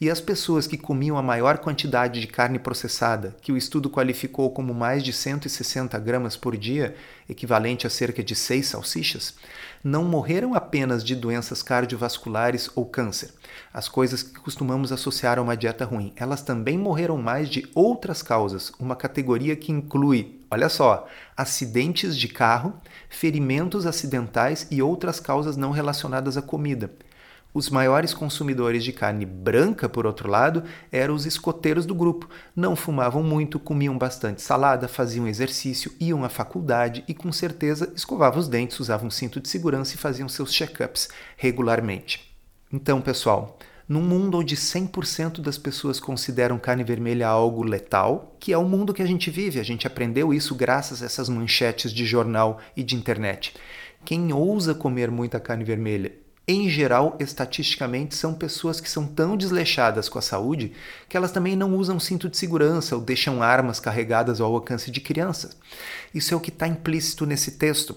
E 0.00 0.08
as 0.08 0.20
pessoas 0.20 0.68
que 0.68 0.78
comiam 0.78 1.18
a 1.18 1.22
maior 1.22 1.58
quantidade 1.58 2.20
de 2.20 2.28
carne 2.28 2.56
processada, 2.56 3.34
que 3.40 3.50
o 3.50 3.56
estudo 3.56 3.90
qualificou 3.90 4.48
como 4.52 4.72
mais 4.72 5.02
de 5.02 5.12
160 5.12 5.98
gramas 5.98 6.36
por 6.36 6.56
dia, 6.56 6.94
equivalente 7.28 7.84
a 7.84 7.90
cerca 7.90 8.22
de 8.22 8.36
seis 8.36 8.68
salsichas, 8.68 9.34
não 9.82 10.04
morreram 10.04 10.54
apenas 10.54 11.02
de 11.02 11.16
doenças 11.16 11.64
cardiovasculares 11.64 12.70
ou 12.76 12.86
câncer, 12.86 13.32
as 13.74 13.88
coisas 13.88 14.22
que 14.22 14.38
costumamos 14.38 14.92
associar 14.92 15.36
a 15.36 15.42
uma 15.42 15.56
dieta 15.56 15.84
ruim. 15.84 16.12
Elas 16.14 16.42
também 16.42 16.78
morreram 16.78 17.18
mais 17.18 17.48
de 17.50 17.68
outras 17.74 18.22
causas, 18.22 18.72
uma 18.78 18.94
categoria 18.94 19.56
que 19.56 19.72
inclui, 19.72 20.40
olha 20.48 20.68
só, 20.68 21.08
acidentes 21.36 22.16
de 22.16 22.28
carro, 22.28 22.72
ferimentos 23.08 23.84
acidentais 23.84 24.64
e 24.70 24.80
outras 24.80 25.18
causas 25.18 25.56
não 25.56 25.72
relacionadas 25.72 26.36
à 26.36 26.42
comida. 26.42 26.88
Os 27.52 27.70
maiores 27.70 28.12
consumidores 28.12 28.84
de 28.84 28.92
carne 28.92 29.24
branca, 29.24 29.88
por 29.88 30.06
outro 30.06 30.28
lado, 30.28 30.62
eram 30.92 31.14
os 31.14 31.24
escoteiros 31.24 31.86
do 31.86 31.94
grupo. 31.94 32.28
Não 32.54 32.76
fumavam 32.76 33.22
muito, 33.22 33.58
comiam 33.58 33.96
bastante 33.96 34.42
salada, 34.42 34.86
faziam 34.86 35.26
exercício, 35.26 35.92
iam 35.98 36.24
à 36.24 36.28
faculdade 36.28 37.02
e, 37.08 37.14
com 37.14 37.32
certeza, 37.32 37.90
escovavam 37.96 38.38
os 38.38 38.48
dentes, 38.48 38.78
usavam 38.78 39.10
cinto 39.10 39.40
de 39.40 39.48
segurança 39.48 39.94
e 39.94 39.98
faziam 39.98 40.28
seus 40.28 40.52
check-ups 40.52 41.08
regularmente. 41.36 42.36
Então, 42.70 43.00
pessoal, 43.00 43.58
num 43.88 44.02
mundo 44.02 44.38
onde 44.38 44.54
100% 44.54 45.40
das 45.40 45.56
pessoas 45.56 45.98
consideram 45.98 46.58
carne 46.58 46.84
vermelha 46.84 47.26
algo 47.26 47.62
letal, 47.62 48.36
que 48.38 48.52
é 48.52 48.58
o 48.58 48.68
mundo 48.68 48.92
que 48.92 49.00
a 49.00 49.06
gente 49.06 49.30
vive, 49.30 49.58
a 49.58 49.64
gente 49.64 49.86
aprendeu 49.86 50.34
isso 50.34 50.54
graças 50.54 51.02
a 51.02 51.06
essas 51.06 51.30
manchetes 51.30 51.94
de 51.94 52.04
jornal 52.04 52.60
e 52.76 52.82
de 52.82 52.94
internet. 52.94 53.54
Quem 54.04 54.30
ousa 54.34 54.74
comer 54.74 55.10
muita 55.10 55.40
carne 55.40 55.64
vermelha 55.64 56.12
em 56.48 56.68
geral, 56.70 57.14
estatisticamente, 57.20 58.14
são 58.14 58.32
pessoas 58.32 58.80
que 58.80 58.90
são 58.90 59.06
tão 59.06 59.36
desleixadas 59.36 60.08
com 60.08 60.18
a 60.18 60.22
saúde 60.22 60.72
que 61.06 61.16
elas 61.16 61.30
também 61.30 61.54
não 61.54 61.76
usam 61.76 62.00
cinto 62.00 62.26
de 62.26 62.38
segurança 62.38 62.96
ou 62.96 63.02
deixam 63.02 63.42
armas 63.42 63.78
carregadas 63.78 64.40
ao 64.40 64.54
alcance 64.54 64.90
de 64.90 65.00
crianças. 65.00 65.54
Isso 66.14 66.32
é 66.32 66.36
o 66.36 66.40
que 66.40 66.48
está 66.48 66.66
implícito 66.66 67.26
nesse 67.26 67.52
texto 67.52 67.94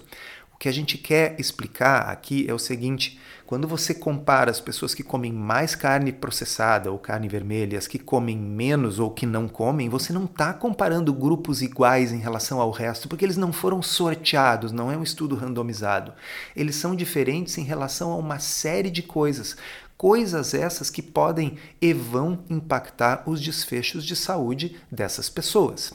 que 0.62 0.68
a 0.68 0.72
gente 0.72 0.96
quer 0.96 1.34
explicar 1.40 2.02
aqui 2.02 2.46
é 2.48 2.54
o 2.54 2.58
seguinte: 2.58 3.18
quando 3.52 3.68
você 3.68 3.92
compara 3.92 4.50
as 4.50 4.62
pessoas 4.62 4.94
que 4.94 5.02
comem 5.02 5.30
mais 5.30 5.74
carne 5.74 6.10
processada 6.10 6.90
ou 6.90 6.98
carne 6.98 7.28
vermelha, 7.28 7.78
as 7.78 7.86
que 7.86 7.98
comem 7.98 8.34
menos 8.34 8.98
ou 8.98 9.10
que 9.10 9.26
não 9.26 9.46
comem, 9.46 9.90
você 9.90 10.10
não 10.10 10.24
está 10.24 10.54
comparando 10.54 11.12
grupos 11.12 11.60
iguais 11.60 12.12
em 12.12 12.18
relação 12.18 12.62
ao 12.62 12.70
resto, 12.70 13.10
porque 13.10 13.26
eles 13.26 13.36
não 13.36 13.52
foram 13.52 13.82
sorteados, 13.82 14.72
não 14.72 14.90
é 14.90 14.96
um 14.96 15.02
estudo 15.02 15.36
randomizado. 15.36 16.14
Eles 16.56 16.76
são 16.76 16.96
diferentes 16.96 17.58
em 17.58 17.62
relação 17.62 18.10
a 18.10 18.16
uma 18.16 18.38
série 18.38 18.88
de 18.88 19.02
coisas. 19.02 19.54
Coisas 19.98 20.54
essas 20.54 20.88
que 20.88 21.02
podem 21.02 21.58
e 21.78 21.92
vão 21.92 22.42
impactar 22.48 23.22
os 23.26 23.38
desfechos 23.38 24.02
de 24.06 24.16
saúde 24.16 24.80
dessas 24.90 25.28
pessoas. 25.28 25.92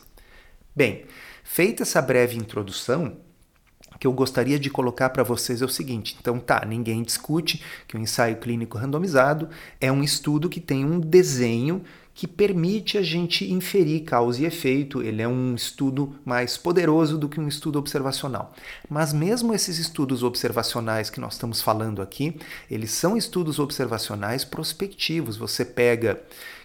Bem, 0.76 1.06
feita 1.44 1.82
essa 1.82 2.04
breve 2.04 2.38
introdução, 2.38 3.18
que 4.00 4.08
eu 4.08 4.14
gostaria 4.14 4.60
de 4.60 4.70
colocar 4.70 5.10
para 5.10 5.24
vocês 5.24 5.62
é 5.62 5.66
o 5.66 5.70
seguinte: 5.70 6.18
então, 6.20 6.40
tá, 6.40 6.64
ninguém 6.66 7.04
discute 7.04 7.62
que 7.88 7.96
o 7.96 8.00
ensaio 8.00 8.38
clínico 8.38 8.78
randomizado 8.78 9.50
é 9.80 9.92
um 9.92 10.04
estudo 10.04 10.50
que 10.50 10.60
tem 10.60 10.86
um 10.86 11.00
desenho 11.00 11.84
que 12.18 12.26
permite 12.28 12.98
a 12.98 13.04
gente 13.04 13.46
inferir 13.52 14.04
causa 14.04 14.42
e 14.42 14.46
efeito. 14.46 15.04
Ele 15.04 15.22
é 15.22 15.28
um 15.28 15.54
estudo 15.54 16.16
mais 16.26 16.58
poderoso 16.58 17.16
do 17.16 17.30
que 17.30 17.40
um 17.40 17.48
estudo 17.48 17.78
observacional. 17.78 18.56
Mas 18.90 19.14
mesmo 19.14 19.54
esses 19.54 19.78
estudos 19.78 20.24
observacionais 20.24 21.12
que 21.12 21.20
nós 21.20 21.34
estamos 21.34 21.62
falando 21.62 22.02
aqui, 22.02 22.36
eles 22.72 22.90
são 22.90 23.16
estudos 23.16 23.60
observacionais 23.60 24.44
prospectivos. 24.44 25.38
Você 25.38 25.64
pega, 25.64 26.20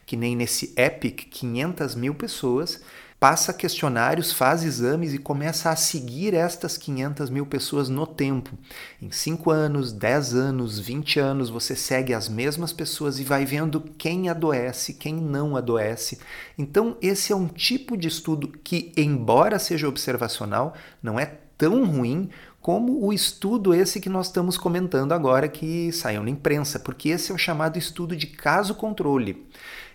que 0.06 0.16
nem 0.16 0.34
nesse 0.34 0.72
EPIC, 0.74 1.26
500 1.26 1.96
mil 1.96 2.14
pessoas 2.14 2.80
passa 3.22 3.52
questionários, 3.52 4.32
faz 4.32 4.64
exames 4.64 5.14
e 5.14 5.18
começa 5.18 5.70
a 5.70 5.76
seguir 5.76 6.34
estas 6.34 6.76
500 6.76 7.30
mil 7.30 7.46
pessoas 7.46 7.88
no 7.88 8.04
tempo. 8.04 8.58
Em 9.00 9.12
5 9.12 9.48
anos, 9.48 9.92
10 9.92 10.34
anos, 10.34 10.80
20 10.80 11.20
anos, 11.20 11.48
você 11.48 11.76
segue 11.76 12.12
as 12.12 12.28
mesmas 12.28 12.72
pessoas 12.72 13.20
e 13.20 13.22
vai 13.22 13.44
vendo 13.44 13.80
quem 13.96 14.28
adoece, 14.28 14.94
quem 14.94 15.14
não 15.14 15.56
adoece. 15.56 16.18
Então, 16.58 16.96
esse 17.00 17.32
é 17.32 17.36
um 17.36 17.46
tipo 17.46 17.96
de 17.96 18.08
estudo 18.08 18.48
que, 18.48 18.90
embora 18.96 19.56
seja 19.60 19.88
observacional, 19.88 20.74
não 21.00 21.16
é 21.16 21.26
tão 21.56 21.84
ruim 21.84 22.28
como 22.60 23.04
o 23.04 23.12
estudo 23.12 23.72
esse 23.72 24.00
que 24.00 24.08
nós 24.08 24.26
estamos 24.26 24.58
comentando 24.58 25.12
agora 25.12 25.48
que 25.48 25.92
saiu 25.92 26.24
na 26.24 26.30
imprensa, 26.30 26.80
porque 26.80 27.10
esse 27.10 27.30
é 27.30 27.34
o 27.34 27.38
chamado 27.38 27.78
estudo 27.78 28.16
de 28.16 28.26
caso 28.26 28.74
controle. 28.74 29.46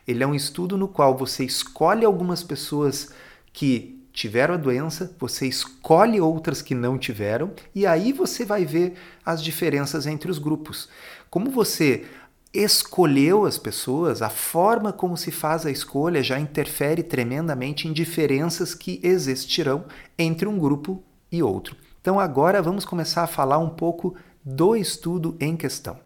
Ele 0.07 0.23
é 0.23 0.27
um 0.27 0.33
estudo 0.33 0.77
no 0.77 0.87
qual 0.87 1.17
você 1.17 1.43
escolhe 1.43 2.05
algumas 2.05 2.41
pessoas 2.41 3.09
que 3.51 4.01
tiveram 4.13 4.55
a 4.55 4.57
doença, 4.57 5.15
você 5.19 5.45
escolhe 5.45 6.19
outras 6.19 6.61
que 6.61 6.73
não 6.73 6.97
tiveram, 6.97 7.51
e 7.75 7.85
aí 7.85 8.13
você 8.13 8.45
vai 8.45 8.65
ver 8.65 8.93
as 9.23 9.43
diferenças 9.43 10.07
entre 10.07 10.31
os 10.31 10.39
grupos. 10.39 10.89
Como 11.29 11.51
você 11.51 12.05
escolheu 12.53 13.45
as 13.45 13.57
pessoas, 13.57 14.21
a 14.21 14.29
forma 14.29 14.91
como 14.91 15.17
se 15.17 15.29
faz 15.29 15.65
a 15.65 15.71
escolha 15.71 16.23
já 16.23 16.39
interfere 16.39 17.03
tremendamente 17.03 17.87
em 17.87 17.93
diferenças 17.93 18.73
que 18.73 18.99
existirão 19.03 19.85
entre 20.17 20.47
um 20.47 20.57
grupo 20.57 21.03
e 21.31 21.43
outro. 21.43 21.75
Então 22.01 22.19
agora 22.19 22.61
vamos 22.61 22.85
começar 22.85 23.23
a 23.23 23.27
falar 23.27 23.57
um 23.57 23.69
pouco 23.69 24.15
do 24.43 24.75
estudo 24.75 25.35
em 25.39 25.55
questão. 25.55 25.99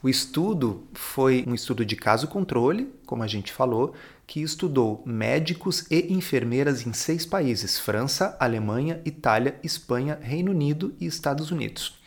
O 0.00 0.08
estudo 0.08 0.86
foi 0.94 1.44
um 1.44 1.54
estudo 1.54 1.84
de 1.84 1.96
caso 1.96 2.28
controle, 2.28 2.88
como 3.04 3.24
a 3.24 3.26
gente 3.26 3.52
falou, 3.52 3.94
que 4.28 4.40
estudou 4.40 5.02
médicos 5.04 5.84
e 5.90 6.12
enfermeiras 6.12 6.86
em 6.86 6.92
seis 6.92 7.26
países: 7.26 7.80
França, 7.80 8.36
Alemanha, 8.38 9.02
Itália, 9.04 9.58
Espanha, 9.60 10.16
Reino 10.22 10.52
Unido 10.52 10.94
e 11.00 11.06
Estados 11.06 11.50
Unidos. 11.50 11.98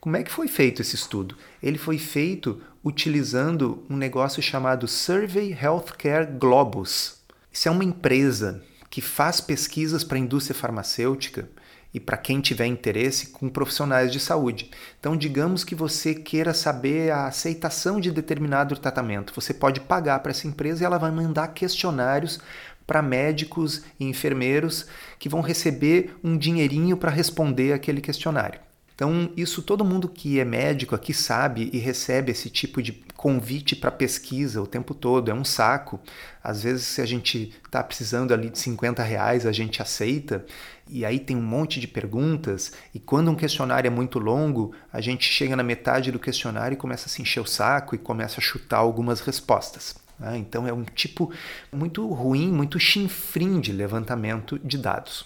Como 0.00 0.16
é 0.16 0.22
que 0.22 0.30
foi 0.30 0.46
feito 0.46 0.82
esse 0.82 0.94
estudo? 0.94 1.36
Ele 1.60 1.78
foi 1.78 1.98
feito 1.98 2.62
utilizando 2.84 3.84
um 3.90 3.96
negócio 3.96 4.40
chamado 4.40 4.86
Survey 4.86 5.52
Healthcare 5.52 6.26
Globus. 6.38 7.22
Isso 7.52 7.66
é 7.66 7.70
uma 7.72 7.84
empresa 7.84 8.62
que 8.88 9.00
faz 9.00 9.40
pesquisas 9.40 10.04
para 10.04 10.16
a 10.16 10.20
indústria 10.20 10.54
farmacêutica 10.54 11.48
e 11.94 12.00
para 12.00 12.16
quem 12.16 12.40
tiver 12.40 12.66
interesse 12.66 13.28
com 13.28 13.48
profissionais 13.48 14.10
de 14.10 14.18
saúde. 14.18 14.70
Então, 14.98 15.16
digamos 15.16 15.64
que 15.64 15.74
você 15.74 16.14
queira 16.14 16.54
saber 16.54 17.10
a 17.10 17.26
aceitação 17.26 18.00
de 18.00 18.10
determinado 18.10 18.76
tratamento, 18.76 19.34
você 19.34 19.52
pode 19.52 19.80
pagar 19.80 20.20
para 20.20 20.30
essa 20.30 20.46
empresa 20.46 20.82
e 20.82 20.86
ela 20.86 20.98
vai 20.98 21.10
mandar 21.10 21.48
questionários 21.48 22.40
para 22.86 23.02
médicos 23.02 23.82
e 23.98 24.04
enfermeiros 24.04 24.86
que 25.18 25.28
vão 25.28 25.40
receber 25.40 26.16
um 26.22 26.36
dinheirinho 26.36 26.96
para 26.96 27.10
responder 27.10 27.72
aquele 27.72 28.00
questionário. 28.00 28.60
Então, 28.94 29.30
isso 29.36 29.62
todo 29.62 29.84
mundo 29.84 30.08
que 30.08 30.38
é 30.38 30.44
médico 30.44 30.94
aqui 30.94 31.14
sabe 31.14 31.70
e 31.72 31.78
recebe 31.78 32.30
esse 32.30 32.50
tipo 32.50 32.82
de 32.82 32.92
convite 33.16 33.74
para 33.74 33.90
pesquisa 33.90 34.60
o 34.60 34.66
tempo 34.66 34.94
todo. 34.94 35.30
É 35.30 35.34
um 35.34 35.44
saco. 35.44 35.98
Às 36.42 36.62
vezes, 36.62 36.86
se 36.86 37.00
a 37.00 37.06
gente 37.06 37.52
está 37.64 37.82
precisando 37.82 38.32
ali 38.32 38.50
de 38.50 38.58
50 38.58 39.02
reais, 39.02 39.46
a 39.46 39.52
gente 39.52 39.80
aceita. 39.80 40.44
E 40.92 41.04
aí 41.06 41.18
tem 41.18 41.36
um 41.36 41.42
monte 41.42 41.80
de 41.80 41.88
perguntas. 41.88 42.72
E 42.94 43.00
quando 43.00 43.30
um 43.30 43.34
questionário 43.34 43.88
é 43.88 43.90
muito 43.90 44.18
longo, 44.18 44.74
a 44.92 45.00
gente 45.00 45.24
chega 45.24 45.56
na 45.56 45.62
metade 45.62 46.12
do 46.12 46.18
questionário 46.18 46.74
e 46.74 46.78
começa 46.78 47.06
a 47.06 47.08
se 47.08 47.22
encher 47.22 47.40
o 47.40 47.46
saco 47.46 47.94
e 47.94 47.98
começa 47.98 48.40
a 48.40 48.42
chutar 48.42 48.78
algumas 48.78 49.20
respostas. 49.20 49.96
Né? 50.18 50.36
Então, 50.36 50.66
é 50.68 50.72
um 50.72 50.84
tipo 50.84 51.32
muito 51.72 52.06
ruim, 52.08 52.52
muito 52.52 52.78
chinfrim 52.78 53.58
de 53.58 53.72
levantamento 53.72 54.58
de 54.58 54.76
dados. 54.76 55.24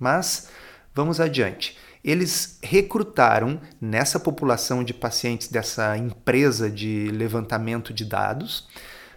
Mas 0.00 0.48
vamos 0.94 1.20
adiante 1.20 1.76
eles 2.04 2.58
recrutaram 2.62 3.58
nessa 3.80 4.20
população 4.20 4.84
de 4.84 4.92
pacientes 4.92 5.48
dessa 5.48 5.96
empresa 5.96 6.70
de 6.70 7.08
levantamento 7.10 7.94
de 7.94 8.04
dados 8.04 8.68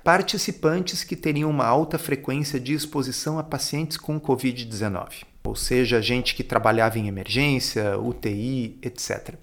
participantes 0.07 1.03
que 1.03 1.17
teriam 1.17 1.49
uma 1.49 1.65
alta 1.65 1.97
frequência 1.97 2.61
de 2.61 2.73
exposição 2.73 3.37
a 3.37 3.43
pacientes 3.43 3.97
com 3.97 4.17
Covid-19, 4.17 5.25
ou 5.43 5.53
seja, 5.53 6.01
gente 6.01 6.33
que 6.33 6.45
trabalhava 6.45 6.97
em 6.97 7.09
emergência, 7.09 7.99
UTI, 7.99 8.79
etc. 8.81 9.35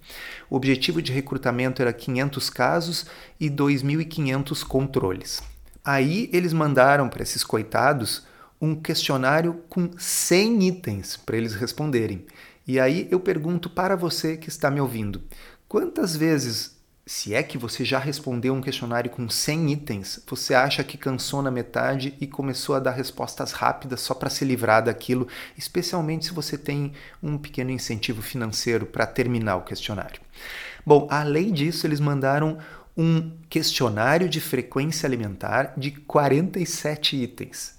O 0.48 0.56
objetivo 0.56 1.02
de 1.02 1.12
recrutamento 1.12 1.82
era 1.82 1.92
500 1.92 2.48
casos 2.48 3.04
e 3.38 3.50
2.500 3.50 4.64
controles. 4.64 5.42
Aí 5.84 6.30
eles 6.32 6.54
mandaram 6.54 7.10
para 7.10 7.22
esses 7.22 7.44
coitados 7.44 8.26
um 8.58 8.74
questionário 8.74 9.62
com 9.68 9.90
100 9.98 10.66
itens 10.66 11.14
para 11.18 11.36
eles 11.36 11.54
responderem. 11.54 12.24
E 12.66 12.80
aí 12.80 13.06
eu 13.10 13.20
pergunto 13.20 13.68
para 13.68 13.96
você 13.96 14.38
que 14.38 14.48
está 14.48 14.70
me 14.70 14.80
ouvindo: 14.80 15.20
quantas 15.68 16.16
vezes, 16.16 16.73
se 17.06 17.34
é 17.34 17.42
que 17.42 17.58
você 17.58 17.84
já 17.84 17.98
respondeu 17.98 18.54
um 18.54 18.62
questionário 18.62 19.10
com 19.10 19.28
100 19.28 19.72
itens, 19.72 20.20
você 20.26 20.54
acha 20.54 20.82
que 20.82 20.96
cansou 20.96 21.42
na 21.42 21.50
metade 21.50 22.14
e 22.18 22.26
começou 22.26 22.74
a 22.74 22.80
dar 22.80 22.92
respostas 22.92 23.52
rápidas 23.52 24.00
só 24.00 24.14
para 24.14 24.30
se 24.30 24.44
livrar 24.44 24.82
daquilo, 24.82 25.28
especialmente 25.56 26.26
se 26.26 26.32
você 26.32 26.56
tem 26.56 26.92
um 27.22 27.36
pequeno 27.36 27.70
incentivo 27.70 28.22
financeiro 28.22 28.86
para 28.86 29.06
terminar 29.06 29.56
o 29.56 29.64
questionário? 29.64 30.20
Bom, 30.84 31.06
além 31.10 31.52
disso, 31.52 31.86
eles 31.86 32.00
mandaram 32.00 32.58
um 32.96 33.32
questionário 33.50 34.28
de 34.28 34.40
frequência 34.40 35.06
alimentar 35.06 35.74
de 35.76 35.90
47 35.90 37.16
itens 37.16 37.73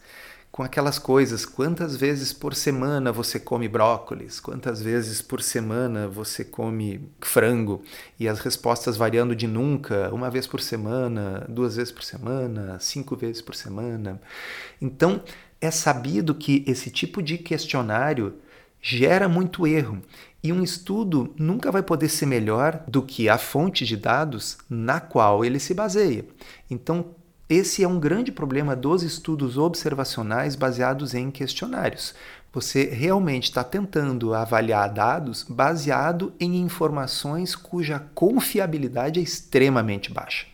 com 0.56 0.64
aquelas 0.64 0.98
coisas, 0.98 1.46
quantas 1.46 1.98
vezes 1.98 2.32
por 2.32 2.56
semana 2.56 3.12
você 3.12 3.38
come 3.38 3.68
brócolis, 3.68 4.40
quantas 4.40 4.82
vezes 4.82 5.22
por 5.22 5.42
semana 5.42 6.08
você 6.08 6.46
come 6.46 7.10
frango, 7.20 7.84
e 8.18 8.26
as 8.26 8.40
respostas 8.40 8.96
variando 8.96 9.36
de 9.36 9.48
nunca, 9.48 10.10
uma 10.14 10.32
vez 10.32 10.48
por 10.48 10.62
semana, 10.62 11.46
duas 11.50 11.76
vezes 11.76 11.92
por 11.92 12.06
semana, 12.06 12.78
cinco 12.80 13.18
vezes 13.18 13.42
por 13.42 13.54
semana. 13.54 14.22
Então, 14.82 15.22
é 15.60 15.70
sabido 15.70 16.34
que 16.34 16.64
esse 16.66 16.90
tipo 16.90 17.22
de 17.22 17.38
questionário 17.38 18.36
gera 18.82 19.28
muito 19.28 19.68
erro. 19.68 20.02
E 20.42 20.54
um 20.54 20.64
estudo 20.64 21.34
nunca 21.38 21.70
vai 21.70 21.84
poder 21.84 22.08
ser 22.08 22.28
melhor 22.28 22.82
do 22.88 23.02
que 23.02 23.28
a 23.28 23.38
fonte 23.38 23.86
de 23.86 23.98
dados 23.98 24.58
na 24.70 25.02
qual 25.02 25.44
ele 25.44 25.60
se 25.60 25.74
baseia. 25.74 26.26
Então, 26.72 27.14
esse 27.48 27.84
é 27.84 27.88
um 27.88 28.00
grande 28.00 28.32
problema 28.32 28.76
dos 28.76 29.04
estudos 29.04 29.58
observacionais 29.58 30.56
baseados 30.56 31.14
em 31.14 31.30
questionários. 31.30 32.16
Você 32.52 32.86
realmente 32.86 33.44
está 33.44 33.64
tentando 33.64 34.34
avaliar 34.34 34.92
dados 34.92 35.44
baseado 35.48 36.34
em 36.40 36.56
informações 36.58 37.56
cuja 37.56 38.00
confiabilidade 38.16 39.20
é 39.20 39.24
extremamente 39.24 40.12
baixa. 40.12 40.48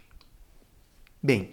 Bem, 1.23 1.51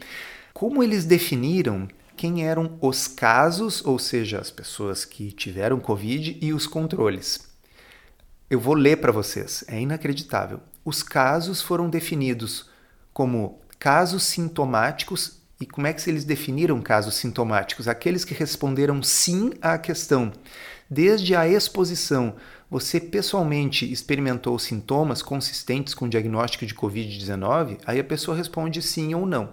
como 0.53 0.83
eles 0.83 1.05
definiram 1.05 1.87
quem 2.17 2.45
eram 2.45 2.77
os 2.81 3.07
casos, 3.07 3.85
ou 3.85 3.97
seja, 3.97 4.41
as 4.41 4.51
pessoas 4.51 5.05
que 5.05 5.31
tiveram 5.31 5.79
Covid 5.79 6.37
e 6.43 6.53
os 6.53 6.67
controles? 6.67 7.47
Eu 8.51 8.59
vou 8.59 8.75
ler 8.75 8.97
para 8.97 9.13
vocês, 9.13 9.63
é 9.69 9.81
inacreditável. 9.81 10.59
Os 10.85 11.03
casos 11.03 11.63
foram 11.63 11.89
definidos 11.89 12.71
como 13.13 13.61
casos 13.79 14.25
sintomáticos. 14.25 15.39
E 15.61 15.67
como 15.67 15.87
é 15.87 15.93
que 15.93 16.09
eles 16.09 16.25
definiram 16.25 16.81
casos 16.81 17.15
sintomáticos? 17.15 17.89
Aqueles 17.89 18.25
que 18.25 18.35
responderam 18.35 19.03
sim 19.03 19.53
à 19.61 19.77
questão. 19.77 20.33
Desde 20.89 21.35
a 21.35 21.49
exposição, 21.49 22.35
você 22.71 23.01
pessoalmente 23.01 23.91
experimentou 23.91 24.59
sintomas 24.59 25.21
consistentes 25.21 25.95
com 25.95 26.07
o 26.07 26.09
diagnóstico 26.09 26.65
de 26.65 26.75
Covid-19? 26.75 27.79
Aí 27.85 27.99
a 27.99 28.05
pessoa 28.05 28.37
responde 28.37 28.81
sim 28.81 29.15
ou 29.15 29.27
não. 29.27 29.53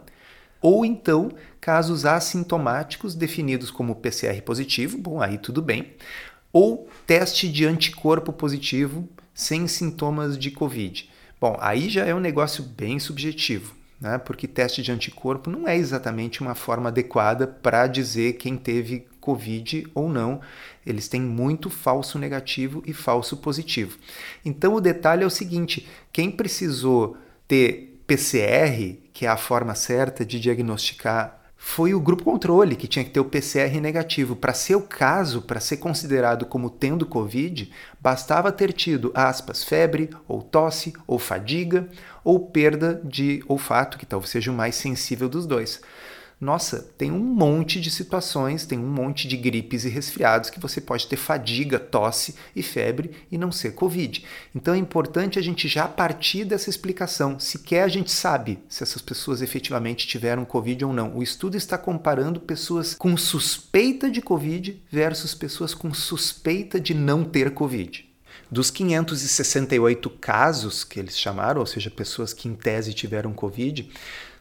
Ou 0.62 0.86
então, 0.86 1.32
casos 1.60 2.06
assintomáticos 2.06 3.16
definidos 3.16 3.70
como 3.70 3.96
PCR 3.96 4.42
positivo, 4.42 4.98
bom, 4.98 5.22
aí 5.22 5.38
tudo 5.38 5.62
bem. 5.62 5.94
Ou 6.54 6.88
teste 7.06 7.52
de 7.52 7.66
anticorpo 7.66 8.32
positivo 8.32 9.08
sem 9.34 9.68
sintomas 9.68 10.38
de 10.38 10.52
Covid. 10.52 11.10
Bom, 11.42 11.58
aí 11.60 11.90
já 11.90 12.06
é 12.06 12.16
um 12.16 12.20
negócio 12.20 12.64
bem 12.64 12.98
subjetivo 13.00 13.76
né? 14.06 14.20
porque 14.20 14.48
teste 14.48 14.84
de 14.84 14.92
anticorpo 14.92 15.50
não 15.50 15.68
é 15.68 15.76
exatamente 15.76 16.42
uma 16.42 16.54
forma 16.54 16.90
adequada 16.90 17.48
para 17.48 17.88
dizer 17.88 18.34
quem 18.34 18.56
teve 18.56 19.08
Covid 19.20 19.88
ou 19.96 20.08
não. 20.08 20.40
Eles 20.86 21.08
têm 21.08 21.20
muito 21.20 21.70
falso 21.70 22.20
negativo 22.20 22.84
e 22.86 22.94
falso 22.94 23.38
positivo. 23.38 23.98
Então 24.46 24.76
o 24.76 24.82
detalhe 24.82 25.24
é 25.24 25.26
o 25.26 25.32
seguinte: 25.32 25.88
quem 26.14 26.30
precisou 26.30 27.18
ter 27.48 28.00
PCR, 28.06 28.98
que 29.12 29.26
é 29.26 29.30
a 29.30 29.38
forma 29.38 29.74
certa 29.74 30.24
de 30.24 30.40
diagnosticar 30.40 31.45
foi 31.58 31.94
o 31.94 32.00
grupo 32.00 32.24
controle 32.24 32.76
que 32.76 32.88
tinha 32.88 33.04
que 33.04 33.12
ter 33.12 33.20
o 33.20 33.26
PCR 33.26 33.80
negativo. 33.82 34.36
Para 34.36 34.54
ser 34.54 34.76
o 34.76 34.82
caso, 34.82 35.42
para 35.42 35.60
ser 35.60 35.78
considerado 35.78 36.46
como 36.46 36.70
tendo 36.70 37.06
Covid, 37.06 37.72
bastava 38.00 38.52
ter 38.52 38.74
tido, 38.74 39.12
aspas, 39.16 39.64
febre, 39.64 40.10
ou 40.28 40.42
tosse, 40.42 40.94
ou 41.08 41.18
fadiga, 41.18 41.90
ou 42.24 42.40
perda 42.40 43.02
de 43.04 43.44
olfato, 43.48 43.98
que 43.98 44.06
talvez 44.06 44.30
seja 44.30 44.52
o 44.52 44.56
mais 44.56 44.76
sensível 44.76 45.30
dos 45.30 45.46
dois. 45.46 45.82
Nossa, 46.40 46.82
tem 46.98 47.12
um 47.12 47.20
monte 47.20 47.80
de 47.80 47.90
situações, 47.90 48.66
tem 48.66 48.78
um 48.78 48.88
monte 48.88 49.26
de 49.26 49.38
gripes 49.38 49.86
e 49.86 49.90
resfriados 49.90 50.50
que 50.50 50.60
você 50.60 50.82
pode 50.82 51.08
ter 51.08 51.16
fadiga, 51.16 51.80
tosse 51.80 52.36
e 52.54 52.62
febre 52.62 53.12
e 53.32 53.38
não 53.38 53.54
ser 53.54 53.72
Covid. 53.72 54.24
Então 54.54 54.74
é 54.74 54.78
importante 54.78 55.40
a 55.40 55.42
gente 55.42 55.68
já 55.70 55.88
partir 55.88 56.44
dessa 56.44 56.70
explicação. 56.70 57.40
Sequer 57.40 57.84
a 57.84 57.88
gente 57.88 58.12
sabe 58.12 58.60
se 58.68 58.84
essas 58.84 59.02
pessoas 59.02 59.42
efetivamente 59.42 60.06
tiveram 60.06 60.44
Covid 60.44 60.84
ou 60.84 60.94
não. 60.94 61.16
O 61.16 61.24
estudo 61.24 61.56
está 61.56 61.78
comparando 61.78 62.42
pessoas 62.42 62.96
com 62.96 63.16
suspeita 63.16 64.12
de 64.12 64.22
Covid 64.22 64.84
versus 64.92 65.34
pessoas 65.34 65.74
com 65.74 65.94
suspeita 65.94 66.82
de 66.82 66.94
não 66.94 67.24
ter 67.24 67.52
Covid. 67.52 68.06
Dos 68.52 68.70
568 68.70 70.10
casos 70.10 70.84
que 70.84 71.00
eles 71.00 71.18
chamaram, 71.18 71.62
ou 71.62 71.66
seja, 71.66 71.90
pessoas 71.90 72.34
que 72.34 72.50
em 72.50 72.56
tese 72.56 72.94
tiveram 72.94 73.34
Covid, 73.34 73.90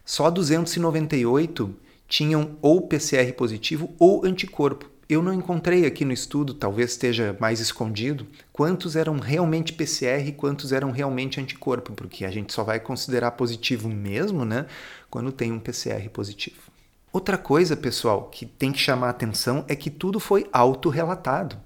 só 0.04 0.28
298 0.30 1.74
tinham 2.08 2.56
ou 2.61 2.82
PCR 2.82 3.32
positivo 3.32 3.94
ou 3.99 4.25
anticorpo. 4.25 4.90
Eu 5.08 5.23
não 5.23 5.34
encontrei 5.34 5.84
aqui 5.84 6.04
no 6.04 6.12
estudo, 6.12 6.54
talvez 6.54 6.92
esteja 6.92 7.37
mais 7.38 7.61
escondido, 7.61 8.26
quantos 8.52 8.96
eram 8.96 9.18
realmente 9.18 9.73
PCR 9.73 10.26
e 10.26 10.32
quantos 10.32 10.73
eram 10.73 10.90
realmente 10.90 11.38
anticorpo, 11.38 11.92
porque 11.92 12.25
a 12.25 12.30
gente 12.30 12.52
só 12.52 12.64
vai 12.64 12.80
considerar 12.80 13.32
positivo 13.32 13.88
mesmo, 13.88 14.46
né, 14.46 14.66
quando 15.11 15.30
tem 15.30 15.52
um 15.52 15.58
PCR 15.58 16.08
positivo. 16.08 16.56
Outra 17.12 17.37
coisa, 17.37 17.76
pessoal, 17.76 18.28
que 18.30 18.46
tem 18.46 18.73
que 18.73 18.78
chamar 18.78 19.11
atenção 19.11 19.64
é 19.68 19.76
que 19.76 19.90
tudo 19.90 20.18
foi 20.18 20.49
autorrelatado. 20.52 21.56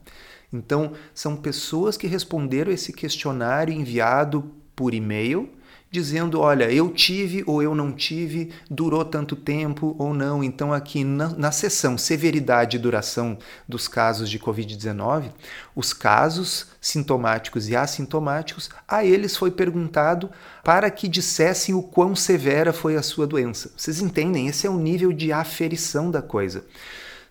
Então, 0.52 0.92
são 1.14 1.37
pessoas 1.37 1.97
que 1.97 2.07
responderam 2.07 2.73
esse 2.73 2.92
questionário 2.92 3.73
enviado 3.73 4.50
por 4.75 4.92
e-mail 4.92 5.49
dizendo: 5.90 6.40
olha, 6.40 6.71
eu 6.71 6.90
tive 6.90 7.42
ou 7.47 7.62
eu 7.62 7.75
não 7.75 7.92
tive, 7.92 8.52
durou 8.71 9.04
tanto 9.04 9.35
tempo 9.35 9.95
ou 9.99 10.12
não. 10.12 10.42
Então, 10.42 10.73
aqui 10.73 11.04
na, 11.04 11.28
na 11.30 11.52
severidade 11.52 12.76
e 12.76 12.80
duração 12.80 13.38
dos 13.68 13.88
casos 13.88 14.28
de 14.30 14.38
Covid-19, 14.38 15.30
os 15.75 15.92
casos 15.92 16.68
sintomáticos 16.80 17.68
e 17.68 17.76
assintomáticos, 17.76 18.71
a 18.87 19.04
eles 19.04 19.37
foi 19.37 19.50
perguntado 19.50 20.30
para 20.62 20.90
que 20.90 21.09
dissessem 21.09 21.75
o 21.75 21.83
quão 21.83 22.14
severa 22.14 22.73
foi 22.73 22.97
a 22.97 23.02
sua 23.02 23.26
doença. 23.26 23.71
Vocês 23.76 24.00
entendem? 24.00 24.49
Esse 24.49 24.66
é 24.66 24.71
o 24.71 24.78
nível 24.78 25.12
de 25.12 25.33
aferição 25.33 26.11
da 26.11 26.23
coisa 26.23 26.64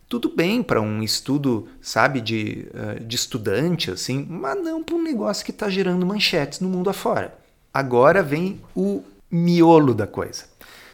tudo 0.10 0.34
bem 0.34 0.64
para 0.64 0.82
um 0.82 1.04
estudo, 1.04 1.68
sabe, 1.82 2.22
de, 2.22 2.70
eh, 2.74 3.00
de 3.02 3.16
estudante, 3.18 3.92
assim, 3.92 4.26
mas 4.30 4.58
não 4.64 4.82
para 4.82 4.96
um 4.96 5.04
negócio 5.04 5.44
que 5.44 5.52
está 5.52 5.70
gerando 5.70 6.06
manchetes 6.06 6.62
no 6.62 6.70
mundo 6.70 6.90
afora. 6.90 7.38
Agora 7.78 8.24
vem 8.24 8.60
o 8.76 9.04
miolo 9.30 9.94
da 9.94 10.08
coisa. 10.08 10.46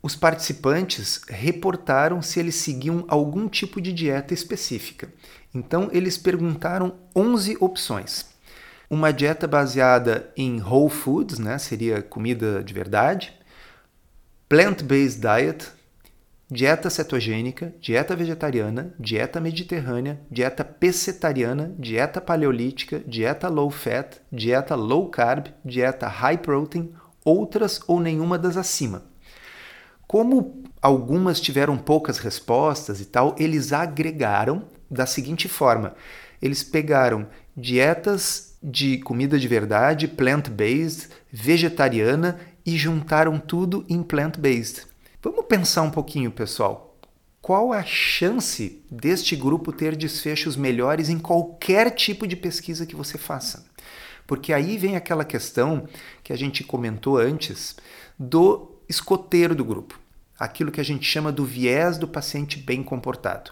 Os 0.01 0.17
participantes 0.17 1.21
reportaram 1.29 2.21
se 2.21 2.41
eles 2.41 2.55
seguiam 2.55 3.05
algum 3.07 3.47
tipo 3.47 3.79
de 3.79 3.93
dieta 3.93 4.33
específica. 4.33 5.07
Então, 5.55 5.87
eles 5.93 6.17
perguntaram 6.17 6.95
11 7.15 7.55
opções. 7.61 8.25
Uma 8.89 9.13
dieta 9.13 9.47
baseada 9.47 10.29
em 10.35 10.61
whole 10.61 10.89
foods, 10.89 11.39
né, 11.39 11.57
seria 11.57 12.01
comida 12.01 12.61
de 12.61 12.73
verdade, 12.73 13.33
plant-based 14.49 15.21
diet, 15.21 15.71
dieta 16.49 16.89
cetogênica, 16.89 17.73
dieta 17.79 18.15
vegetariana, 18.15 18.93
dieta 18.99 19.39
mediterrânea, 19.39 20.21
dieta 20.29 20.63
pescetariana, 20.63 21.73
dieta 21.79 22.21
paleolítica, 22.21 23.01
dieta 23.07 23.47
low 23.47 23.69
fat, 23.69 24.17
dieta 24.31 24.75
low 24.75 25.09
carb, 25.09 25.47
dieta 25.63 26.07
high 26.07 26.37
protein, 26.37 26.93
outras 27.25 27.79
ou 27.87 27.99
nenhuma 27.99 28.37
das 28.37 28.57
acima. 28.57 29.03
Como 30.05 30.63
algumas 30.81 31.39
tiveram 31.39 31.77
poucas 31.77 32.19
respostas 32.19 32.99
e 33.01 33.05
tal, 33.05 33.35
eles 33.39 33.73
agregaram 33.73 34.63
da 34.91 35.05
seguinte 35.05 35.47
forma: 35.47 35.95
eles 36.41 36.61
pegaram 36.61 37.27
dietas 37.55 38.57
de 38.61 38.97
comida 38.99 39.39
de 39.39 39.47
verdade, 39.47 40.07
plant-based, 40.07 41.09
vegetariana 41.31 42.39
e 42.65 42.77
juntaram 42.77 43.39
tudo 43.39 43.85
em 43.89 44.03
plant-based. 44.03 44.92
Vamos 45.23 45.45
pensar 45.45 45.83
um 45.83 45.89
pouquinho, 45.89 46.29
pessoal. 46.29 46.97
Qual 47.41 47.71
a 47.71 47.81
chance 47.81 48.83
deste 48.91 49.37
grupo 49.37 49.71
ter 49.71 49.95
desfechos 49.95 50.57
melhores 50.57 51.07
em 51.07 51.17
qualquer 51.17 51.91
tipo 51.91 52.27
de 52.27 52.35
pesquisa 52.35 52.85
que 52.85 52.93
você 52.93 53.17
faça? 53.17 53.65
Porque 54.27 54.51
aí 54.51 54.77
vem 54.77 54.97
aquela 54.97 55.23
questão 55.23 55.87
que 56.21 56.33
a 56.33 56.35
gente 56.35 56.61
comentou 56.61 57.17
antes 57.17 57.77
do 58.19 58.75
escoteiro 58.89 59.55
do 59.55 59.63
grupo, 59.63 59.97
aquilo 60.37 60.73
que 60.73 60.81
a 60.81 60.85
gente 60.85 61.05
chama 61.05 61.31
do 61.31 61.45
viés 61.45 61.97
do 61.97 62.07
paciente 62.07 62.57
bem 62.59 62.83
comportado. 62.83 63.51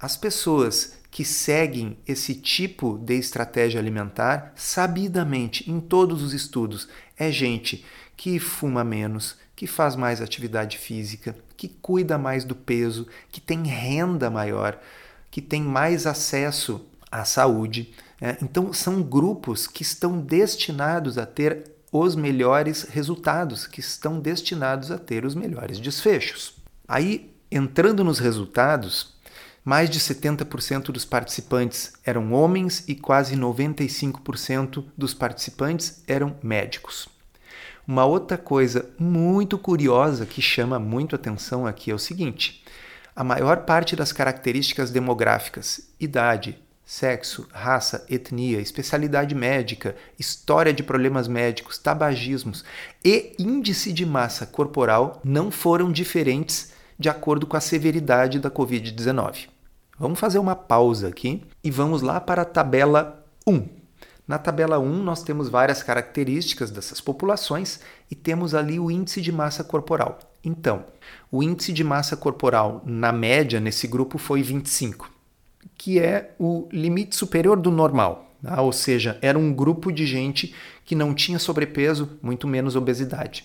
As 0.00 0.16
pessoas 0.16 0.98
que 1.10 1.22
seguem 1.22 1.98
esse 2.08 2.34
tipo 2.34 2.96
de 2.96 3.16
estratégia 3.16 3.78
alimentar, 3.78 4.54
sabidamente, 4.56 5.70
em 5.70 5.80
todos 5.80 6.22
os 6.22 6.32
estudos, 6.32 6.88
é 7.14 7.30
gente 7.30 7.84
que 8.16 8.38
fuma 8.38 8.82
menos, 8.82 9.36
que 9.60 9.66
faz 9.66 9.94
mais 9.94 10.22
atividade 10.22 10.78
física, 10.78 11.36
que 11.54 11.68
cuida 11.68 12.16
mais 12.16 12.46
do 12.46 12.56
peso, 12.56 13.06
que 13.30 13.42
tem 13.42 13.62
renda 13.64 14.30
maior, 14.30 14.80
que 15.30 15.42
tem 15.42 15.60
mais 15.60 16.06
acesso 16.06 16.86
à 17.12 17.26
saúde. 17.26 17.92
Né? 18.18 18.38
Então, 18.40 18.72
são 18.72 19.02
grupos 19.02 19.66
que 19.66 19.82
estão 19.82 20.18
destinados 20.18 21.18
a 21.18 21.26
ter 21.26 21.72
os 21.92 22.16
melhores 22.16 22.84
resultados, 22.84 23.66
que 23.66 23.80
estão 23.80 24.18
destinados 24.18 24.90
a 24.90 24.96
ter 24.96 25.26
os 25.26 25.34
melhores 25.34 25.78
desfechos. 25.78 26.54
Aí, 26.88 27.30
entrando 27.52 28.02
nos 28.02 28.18
resultados, 28.18 29.14
mais 29.62 29.90
de 29.90 30.00
70% 30.00 30.84
dos 30.84 31.04
participantes 31.04 31.92
eram 32.02 32.32
homens 32.32 32.82
e 32.88 32.94
quase 32.94 33.36
95% 33.36 34.86
dos 34.96 35.12
participantes 35.12 36.02
eram 36.08 36.34
médicos. 36.42 37.19
Uma 37.90 38.04
outra 38.04 38.38
coisa 38.38 38.88
muito 38.96 39.58
curiosa 39.58 40.24
que 40.24 40.40
chama 40.40 40.78
muito 40.78 41.16
atenção 41.16 41.66
aqui 41.66 41.90
é 41.90 41.94
o 41.94 41.98
seguinte: 41.98 42.62
a 43.16 43.24
maior 43.24 43.64
parte 43.64 43.96
das 43.96 44.12
características 44.12 44.92
demográficas, 44.92 45.90
idade, 45.98 46.56
sexo, 46.84 47.48
raça, 47.50 48.06
etnia, 48.08 48.60
especialidade 48.60 49.34
médica, 49.34 49.96
história 50.16 50.72
de 50.72 50.84
problemas 50.84 51.26
médicos, 51.26 51.78
tabagismos 51.78 52.64
e 53.04 53.34
índice 53.36 53.92
de 53.92 54.06
massa 54.06 54.46
corporal 54.46 55.20
não 55.24 55.50
foram 55.50 55.90
diferentes 55.90 56.72
de 56.96 57.08
acordo 57.08 57.44
com 57.44 57.56
a 57.56 57.60
severidade 57.60 58.38
da 58.38 58.52
Covid-19. 58.52 59.48
Vamos 59.98 60.20
fazer 60.20 60.38
uma 60.38 60.54
pausa 60.54 61.08
aqui 61.08 61.42
e 61.64 61.72
vamos 61.72 62.02
lá 62.02 62.20
para 62.20 62.42
a 62.42 62.44
tabela 62.44 63.26
1. 63.44 63.79
Na 64.30 64.38
tabela 64.38 64.78
1, 64.78 65.02
nós 65.02 65.24
temos 65.24 65.48
várias 65.48 65.82
características 65.82 66.70
dessas 66.70 67.00
populações 67.00 67.80
e 68.08 68.14
temos 68.14 68.54
ali 68.54 68.78
o 68.78 68.88
índice 68.88 69.20
de 69.20 69.32
massa 69.32 69.64
corporal. 69.64 70.20
Então, 70.44 70.84
o 71.32 71.42
índice 71.42 71.72
de 71.72 71.82
massa 71.82 72.16
corporal, 72.16 72.80
na 72.86 73.10
média, 73.10 73.58
nesse 73.58 73.88
grupo 73.88 74.18
foi 74.18 74.40
25, 74.40 75.10
que 75.76 75.98
é 75.98 76.32
o 76.38 76.68
limite 76.70 77.16
superior 77.16 77.56
do 77.56 77.72
normal. 77.72 78.32
Tá? 78.40 78.62
Ou 78.62 78.70
seja, 78.70 79.18
era 79.20 79.36
um 79.36 79.52
grupo 79.52 79.90
de 79.90 80.06
gente 80.06 80.54
que 80.84 80.94
não 80.94 81.12
tinha 81.12 81.40
sobrepeso, 81.40 82.10
muito 82.22 82.46
menos 82.46 82.76
obesidade. 82.76 83.44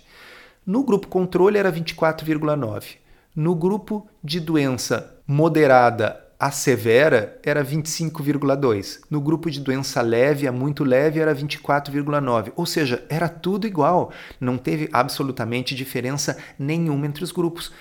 No 0.63 0.83
grupo 0.83 1.07
controle 1.07 1.57
era 1.57 1.73
24,9. 1.73 2.97
No 3.35 3.55
grupo 3.55 4.07
de 4.23 4.39
doença 4.39 5.19
moderada 5.25 6.24
a 6.39 6.51
severa 6.51 7.39
era 7.43 7.63
25,2. 7.63 8.99
No 9.09 9.21
grupo 9.21 9.49
de 9.49 9.59
doença 9.59 10.01
leve 10.01 10.47
a 10.47 10.51
muito 10.51 10.83
leve 10.83 11.19
era 11.19 11.33
24,9. 11.33 12.51
Ou 12.55 12.65
seja, 12.65 13.05
era 13.09 13.29
tudo 13.29 13.65
igual. 13.65 14.11
Não 14.39 14.57
teve 14.57 14.89
absolutamente 14.91 15.73
diferença 15.73 16.37
nenhuma 16.59 17.05
entre 17.05 17.23
os 17.23 17.31
grupos. 17.31 17.71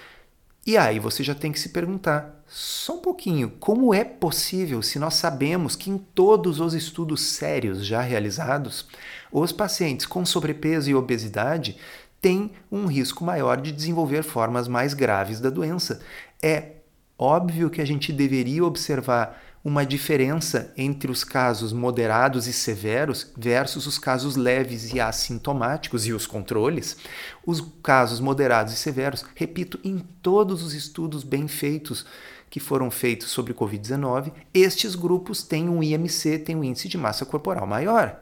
E 0.66 0.78
aí 0.78 0.98
você 0.98 1.22
já 1.22 1.34
tem 1.34 1.52
que 1.52 1.60
se 1.60 1.68
perguntar, 1.68 2.42
só 2.46 2.94
um 2.94 3.00
pouquinho, 3.00 3.52
como 3.60 3.92
é 3.92 4.02
possível 4.02 4.80
se 4.80 4.98
nós 4.98 5.12
sabemos 5.14 5.76
que 5.76 5.90
em 5.90 5.98
todos 5.98 6.58
os 6.58 6.72
estudos 6.72 7.20
sérios 7.20 7.84
já 7.84 8.00
realizados, 8.00 8.86
os 9.30 9.52
pacientes 9.52 10.06
com 10.06 10.24
sobrepeso 10.24 10.88
e 10.88 10.94
obesidade 10.94 11.76
têm 12.18 12.50
um 12.72 12.86
risco 12.86 13.22
maior 13.22 13.60
de 13.60 13.72
desenvolver 13.72 14.22
formas 14.22 14.66
mais 14.66 14.94
graves 14.94 15.38
da 15.38 15.50
doença? 15.50 16.00
É 16.42 16.73
Óbvio 17.18 17.70
que 17.70 17.80
a 17.80 17.84
gente 17.84 18.12
deveria 18.12 18.64
observar 18.64 19.40
uma 19.64 19.86
diferença 19.86 20.72
entre 20.76 21.10
os 21.10 21.24
casos 21.24 21.72
moderados 21.72 22.46
e 22.46 22.52
severos 22.52 23.32
versus 23.34 23.86
os 23.86 23.98
casos 23.98 24.36
leves 24.36 24.92
e 24.92 25.00
assintomáticos 25.00 26.06
e 26.06 26.12
os 26.12 26.26
controles. 26.26 26.98
Os 27.46 27.62
casos 27.82 28.20
moderados 28.20 28.74
e 28.74 28.76
severos, 28.76 29.24
repito, 29.34 29.80
em 29.82 29.98
todos 30.20 30.62
os 30.62 30.74
estudos 30.74 31.24
bem 31.24 31.48
feitos 31.48 32.04
que 32.50 32.60
foram 32.60 32.90
feitos 32.90 33.30
sobre 33.30 33.54
Covid-19, 33.54 34.32
estes 34.52 34.94
grupos 34.94 35.42
têm 35.42 35.68
um 35.68 35.82
IMC, 35.82 36.38
têm 36.40 36.56
um 36.56 36.62
índice 36.62 36.88
de 36.88 36.98
massa 36.98 37.24
corporal 37.24 37.66
maior. 37.66 38.20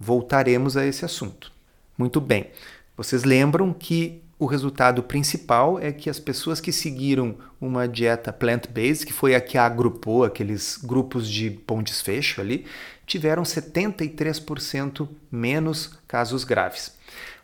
Voltaremos 0.00 0.76
a 0.76 0.86
esse 0.86 1.04
assunto. 1.04 1.52
Muito 1.98 2.20
bem. 2.20 2.50
Vocês 2.96 3.24
lembram 3.24 3.74
que 3.74 4.22
o 4.38 4.44
resultado 4.44 5.02
principal 5.02 5.78
é 5.78 5.90
que 5.90 6.10
as 6.10 6.18
pessoas 6.18 6.60
que 6.60 6.70
seguiram 6.70 7.36
uma 7.60 7.88
dieta 7.88 8.32
plant-based, 8.32 9.06
que 9.06 9.12
foi 9.12 9.34
a 9.34 9.40
que 9.40 9.56
agrupou 9.56 10.24
aqueles 10.24 10.76
grupos 10.76 11.28
de 11.28 11.48
bom 11.48 11.82
desfecho 11.82 12.40
ali, 12.40 12.66
tiveram 13.06 13.44
73% 13.44 15.08
menos 15.30 15.98
casos 16.06 16.44
graves. 16.44 16.94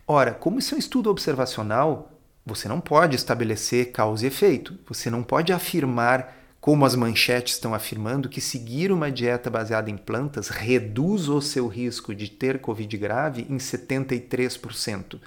Ora, 0.05 0.33
como 0.33 0.59
isso 0.59 0.75
é 0.75 0.77
um 0.77 0.79
estudo 0.79 1.09
observacional, 1.09 2.11
você 2.45 2.67
não 2.67 2.79
pode 2.79 3.15
estabelecer 3.15 3.91
causa 3.91 4.25
e 4.25 4.27
efeito. 4.27 4.77
Você 4.87 5.09
não 5.09 5.23
pode 5.23 5.51
afirmar 5.51 6.43
como 6.59 6.85
as 6.85 6.95
manchetes 6.95 7.55
estão 7.55 7.73
afirmando, 7.73 8.29
que 8.29 8.39
seguir 8.39 8.89
uma 8.89 9.11
dieta 9.11 9.49
baseada 9.49 9.89
em 9.89 9.97
plantas 9.97 10.47
reduz 10.47 11.27
o 11.27 11.41
seu 11.41 11.67
risco 11.67 12.15
de 12.15 12.29
ter 12.29 12.59
Covid 12.59 12.95
grave 12.97 13.45
em 13.49 13.57
73%. 13.57 15.19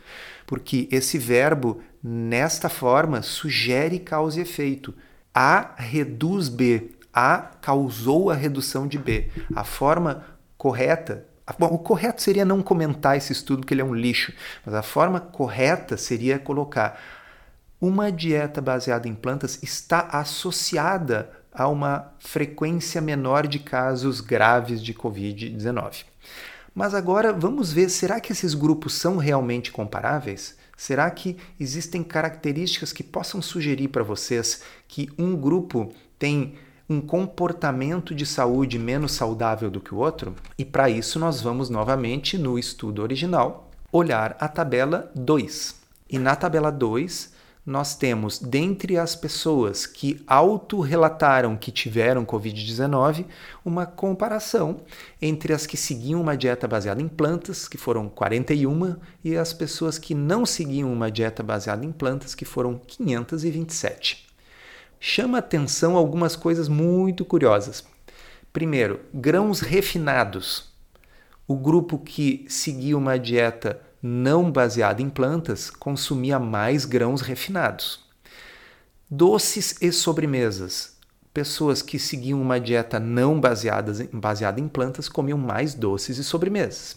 Porque 0.46 0.88
esse 0.90 1.18
verbo, 1.18 1.80
nesta 2.02 2.68
forma, 2.68 3.22
sugere 3.22 3.98
causa 3.98 4.38
e 4.38 4.42
efeito. 4.42 4.94
A 5.34 5.74
reduz 5.76 6.48
B, 6.48 6.92
A 7.12 7.38
causou 7.60 8.30
a 8.30 8.34
redução 8.34 8.86
de 8.86 8.98
B. 8.98 9.30
A 9.54 9.64
forma 9.64 10.24
correta 10.56 11.26
Bom, 11.58 11.66
o 11.66 11.78
correto 11.78 12.20
seria 12.22 12.44
não 12.44 12.60
comentar 12.60 13.16
esse 13.16 13.32
estudo, 13.32 13.60
porque 13.60 13.72
ele 13.72 13.80
é 13.80 13.84
um 13.84 13.94
lixo, 13.94 14.32
mas 14.64 14.74
a 14.74 14.82
forma 14.82 15.20
correta 15.20 15.96
seria 15.96 16.40
colocar 16.40 17.00
uma 17.80 18.10
dieta 18.10 18.60
baseada 18.60 19.06
em 19.06 19.14
plantas 19.14 19.62
está 19.62 20.08
associada 20.12 21.30
a 21.52 21.68
uma 21.68 22.12
frequência 22.18 23.00
menor 23.00 23.46
de 23.46 23.58
casos 23.58 24.20
graves 24.20 24.82
de 24.82 24.92
Covid-19. 24.92 26.04
Mas 26.76 26.92
agora 26.92 27.32
vamos 27.32 27.72
ver: 27.72 27.88
será 27.88 28.20
que 28.20 28.32
esses 28.32 28.52
grupos 28.52 28.92
são 28.92 29.16
realmente 29.16 29.72
comparáveis? 29.72 30.58
Será 30.76 31.10
que 31.10 31.38
existem 31.58 32.04
características 32.04 32.92
que 32.92 33.02
possam 33.02 33.40
sugerir 33.40 33.88
para 33.88 34.02
vocês 34.02 34.60
que 34.86 35.08
um 35.16 35.34
grupo 35.34 35.90
tem 36.18 36.56
um 36.86 37.00
comportamento 37.00 38.14
de 38.14 38.26
saúde 38.26 38.78
menos 38.78 39.12
saudável 39.12 39.70
do 39.70 39.80
que 39.80 39.94
o 39.94 39.96
outro? 39.96 40.36
E 40.58 40.66
para 40.66 40.90
isso 40.90 41.18
nós 41.18 41.40
vamos 41.40 41.70
novamente 41.70 42.36
no 42.36 42.58
estudo 42.58 43.00
original 43.00 43.70
olhar 43.90 44.36
a 44.38 44.46
tabela 44.46 45.10
2. 45.14 45.76
E 46.10 46.18
na 46.18 46.36
tabela 46.36 46.70
2 46.70 47.32
nós 47.66 47.96
temos, 47.96 48.38
dentre 48.38 48.96
as 48.96 49.16
pessoas 49.16 49.86
que 49.86 50.22
autorrelataram 50.24 51.56
que 51.56 51.72
tiveram 51.72 52.24
Covid-19, 52.24 53.26
uma 53.64 53.84
comparação 53.84 54.82
entre 55.20 55.52
as 55.52 55.66
que 55.66 55.76
seguiam 55.76 56.20
uma 56.20 56.36
dieta 56.36 56.68
baseada 56.68 57.02
em 57.02 57.08
plantas, 57.08 57.66
que 57.66 57.76
foram 57.76 58.08
41, 58.08 58.94
e 59.24 59.36
as 59.36 59.52
pessoas 59.52 59.98
que 59.98 60.14
não 60.14 60.46
seguiam 60.46 60.92
uma 60.92 61.10
dieta 61.10 61.42
baseada 61.42 61.84
em 61.84 61.90
plantas, 61.90 62.36
que 62.36 62.44
foram 62.44 62.78
527. 62.78 64.28
Chama 65.00 65.38
atenção 65.38 65.96
algumas 65.96 66.36
coisas 66.36 66.68
muito 66.68 67.24
curiosas. 67.24 67.84
Primeiro, 68.52 69.00
grãos 69.12 69.58
refinados. 69.58 70.72
O 71.48 71.56
grupo 71.56 71.98
que 71.98 72.46
seguia 72.48 72.96
uma 72.96 73.18
dieta 73.18 73.80
não 74.02 74.50
baseada 74.50 75.02
em 75.02 75.08
plantas 75.08 75.70
consumia 75.70 76.38
mais 76.38 76.84
grãos 76.84 77.20
refinados. 77.20 78.04
Doces 79.10 79.76
e 79.80 79.92
sobremesas. 79.92 80.96
Pessoas 81.32 81.82
que 81.82 81.98
seguiam 81.98 82.40
uma 82.40 82.58
dieta 82.58 82.98
não 82.98 83.38
baseada, 83.38 83.92
baseada 84.12 84.60
em 84.60 84.68
plantas 84.68 85.08
comiam 85.08 85.38
mais 85.38 85.74
doces 85.74 86.18
e 86.18 86.24
sobremesas. 86.24 86.96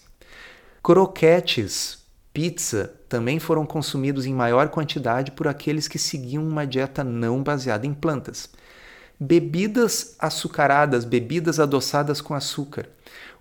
Croquetes, 0.81 1.99
pizza 2.33 2.93
também 3.09 3.37
foram 3.39 3.65
consumidos 3.65 4.25
em 4.25 4.33
maior 4.33 4.69
quantidade 4.69 5.31
por 5.31 5.47
aqueles 5.47 5.87
que 5.87 5.99
seguiam 5.99 6.47
uma 6.47 6.65
dieta 6.65 7.03
não 7.03 7.43
baseada 7.43 7.85
em 7.85 7.93
plantas. 7.93 8.49
Bebidas 9.19 10.15
açucaradas, 10.17 11.03
bebidas 11.03 11.59
adoçadas 11.59 12.21
com 12.21 12.33
açúcar. 12.33 12.87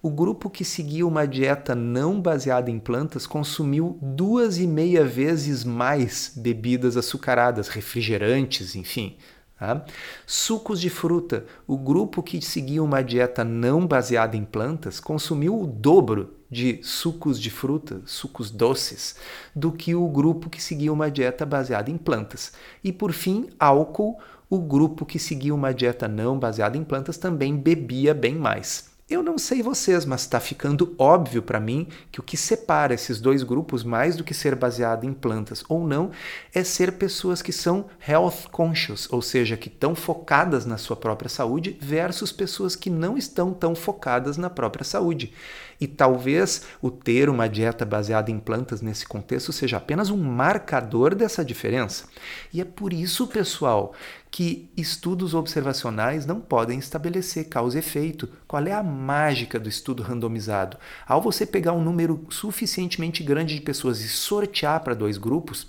O 0.01 0.11
grupo 0.11 0.49
que 0.49 0.65
seguia 0.65 1.05
uma 1.05 1.27
dieta 1.27 1.75
não 1.75 2.21
baseada 2.21 2.71
em 2.71 2.79
plantas 2.79 3.27
consumiu 3.27 3.99
duas 4.01 4.59
e 4.59 4.67
meia 4.67 5.05
vezes 5.05 5.65
mais 5.65 6.33
bebidas 6.37 6.97
açucaradas, 6.97 7.67
refrigerantes, 7.67 8.77
enfim. 8.77 9.17
Tá? 9.59 9.85
Sucos 10.25 10.81
de 10.81 10.89
fruta. 10.89 11.45
O 11.67 11.77
grupo 11.77 12.23
que 12.23 12.41
seguia 12.41 12.81
uma 12.81 13.03
dieta 13.03 13.43
não 13.43 13.85
baseada 13.85 14.37
em 14.37 14.45
plantas 14.45 15.01
consumiu 15.01 15.61
o 15.61 15.67
dobro 15.67 16.35
de 16.49 16.79
sucos 16.83 17.41
de 17.41 17.51
fruta, 17.51 18.01
sucos 18.07 18.53
doces, 18.53 19.17
do 19.55 19.73
que 19.73 19.97
o 19.97 20.07
grupo 20.09 20.49
que 20.49 20.63
seguia 20.63 20.93
uma 20.93 21.11
dieta 21.11 21.45
baseada 21.45 21.91
em 21.91 21.99
plantas. 21.99 22.53
E 22.85 22.93
por 22.93 23.13
fim, 23.13 23.49
álcool. 23.59 24.17
O 24.51 24.61
grupo 24.61 25.05
que 25.05 25.19
seguia 25.19 25.55
uma 25.55 25.75
dieta 25.75 26.09
não 26.09 26.39
baseada 26.39 26.79
em 26.79 26.85
plantas 26.85 27.19
também 27.19 27.55
bebia 27.55 28.15
bem 28.15 28.35
mais. 28.35 28.97
Eu 29.09 29.23
não 29.23 29.39
sei 29.39 29.63
vocês, 29.63 30.05
mas 30.05 30.21
está 30.21 30.39
ficando 30.39 30.95
óbvio 30.99 31.43
para 31.43 31.59
mim 31.59 31.89
que 32.13 32.21
o 32.21 32.23
que 32.23 32.37
separa 32.37 32.93
esses 32.93 33.19
dois 33.19 33.43
grupos, 33.43 33.83
mais 33.83 34.17
do 34.17 34.23
que 34.23 34.35
ser 34.35 34.55
baseado 34.55 35.05
em 35.05 35.15
plantas 35.15 35.65
ou 35.67 35.87
não, 35.87 36.11
é 36.53 36.63
ser 36.63 36.93
pessoas 36.93 37.41
que 37.41 37.51
são 37.51 37.87
health 38.07 38.51
conscious, 38.53 39.09
ou 39.11 39.23
seja, 39.23 39.57
que 39.57 39.69
estão 39.69 39.95
focadas 39.95 40.67
na 40.67 40.77
sua 40.77 40.95
própria 40.95 41.31
saúde, 41.31 41.79
versus 41.81 42.31
pessoas 42.31 42.77
que 42.77 42.91
não 42.91 43.17
estão 43.17 43.55
tão 43.55 43.75
focadas 43.75 44.37
na 44.37 44.51
própria 44.51 44.85
saúde. 44.85 45.33
E 45.81 45.87
talvez 45.87 46.67
o 46.83 46.91
ter 46.91 47.31
uma 47.31 47.49
dieta 47.49 47.87
baseada 47.87 48.31
em 48.31 48.39
plantas 48.39 48.83
nesse 48.83 49.07
contexto 49.07 49.53
seja 49.53 49.77
apenas 49.77 50.11
um 50.11 50.17
marcador 50.17 51.15
dessa 51.15 51.45
diferença. 51.45 52.05
E 52.53 52.61
é 52.61 52.65
por 52.65 52.93
isso, 52.93 53.27
pessoal, 53.29 53.95
que 54.31 54.71
estudos 54.77 55.35
observacionais 55.35 56.27
não 56.27 56.41
podem 56.41 56.79
estabelecer 56.79 57.49
causa 57.49 57.77
e 57.77 57.81
efeito. 57.81 58.29
Qual 58.47 58.67
é 58.67 58.73
a 58.73 58.83
mágica 58.83 59.59
do 59.59 59.69
estudo 59.69 60.03
randomizado? 60.03 60.77
Ao 61.07 61.21
você 61.21 61.47
pegar 61.47 61.73
um 61.73 61.83
número 61.83 62.25
suficientemente 62.29 63.23
grande 63.23 63.55
de 63.55 63.61
pessoas 63.61 64.01
e 64.01 64.09
sortear 64.09 64.81
para 64.81 64.95
dois 64.95 65.17
grupos, 65.17 65.67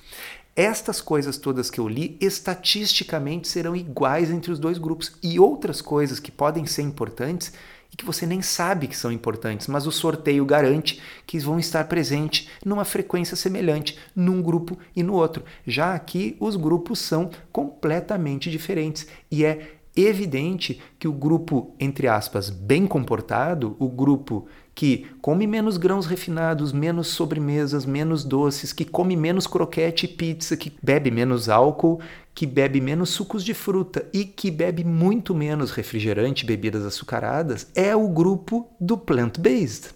estas 0.56 1.00
coisas 1.00 1.38
todas 1.38 1.70
que 1.70 1.80
eu 1.80 1.88
li 1.88 2.18
estatisticamente 2.20 3.48
serão 3.48 3.76
iguais 3.76 4.30
entre 4.30 4.52
os 4.52 4.60
dois 4.60 4.78
grupos 4.78 5.14
e 5.24 5.40
outras 5.40 5.82
coisas 5.82 6.20
que 6.20 6.32
podem 6.32 6.66
ser 6.66 6.82
importantes 6.82 7.54
e 7.92 7.96
que 7.96 8.06
você 8.06 8.26
nem 8.26 8.42
sabe 8.42 8.88
que 8.88 8.96
são 8.96 9.12
importantes, 9.12 9.68
mas 9.68 9.88
o 9.88 9.92
sorteio 9.92 10.46
garante 10.46 11.02
que 11.26 11.40
vão 11.40 11.60
estar 11.60 11.86
presentes 11.86 12.48
numa 12.64 12.86
frequência 12.86 13.36
semelhante 13.36 13.98
num 14.16 14.42
grupo 14.42 14.78
e 14.96 15.04
no 15.04 15.14
outro. 15.14 15.44
Já 15.66 15.94
aqui, 15.94 16.38
os 16.40 16.56
grupos 16.56 17.00
são 17.00 17.30
completamente 17.52 18.50
diferentes 18.50 19.08
e 19.32 19.44
é 19.44 19.79
evidente 19.96 20.82
que 20.98 21.08
o 21.08 21.14
grupo, 21.14 21.74
entre 21.80 22.08
aspas, 22.08 22.50
bem 22.50 22.88
comportado, 22.88 23.76
o 23.80 23.88
grupo 23.88 24.48
que 24.74 25.08
come 25.22 25.46
menos 25.46 25.76
grãos 25.76 26.06
refinados, 26.06 26.72
menos 26.72 27.08
sobremesas, 27.08 27.86
menos 27.86 28.24
doces, 28.24 28.72
que 28.72 28.86
come 28.86 29.16
menos 29.16 29.46
croquete 29.46 30.06
e 30.06 30.08
pizza, 30.08 30.56
que 30.56 30.72
bebe 30.82 31.12
menos 31.12 31.50
álcool, 31.50 32.00
que 32.34 32.46
bebe 32.46 32.80
menos 32.80 33.10
sucos 33.10 33.44
de 33.44 33.54
fruta 33.54 34.08
e 34.14 34.24
que 34.24 34.50
bebe 34.50 34.86
muito 34.86 35.36
menos 35.36 35.72
refrigerante, 35.72 36.46
bebidas 36.46 36.86
açucaradas, 36.86 37.68
é 37.76 37.94
o 37.94 38.08
grupo 38.08 38.70
do 38.80 38.98
plant-based, 38.98 39.90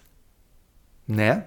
né? 1.08 1.46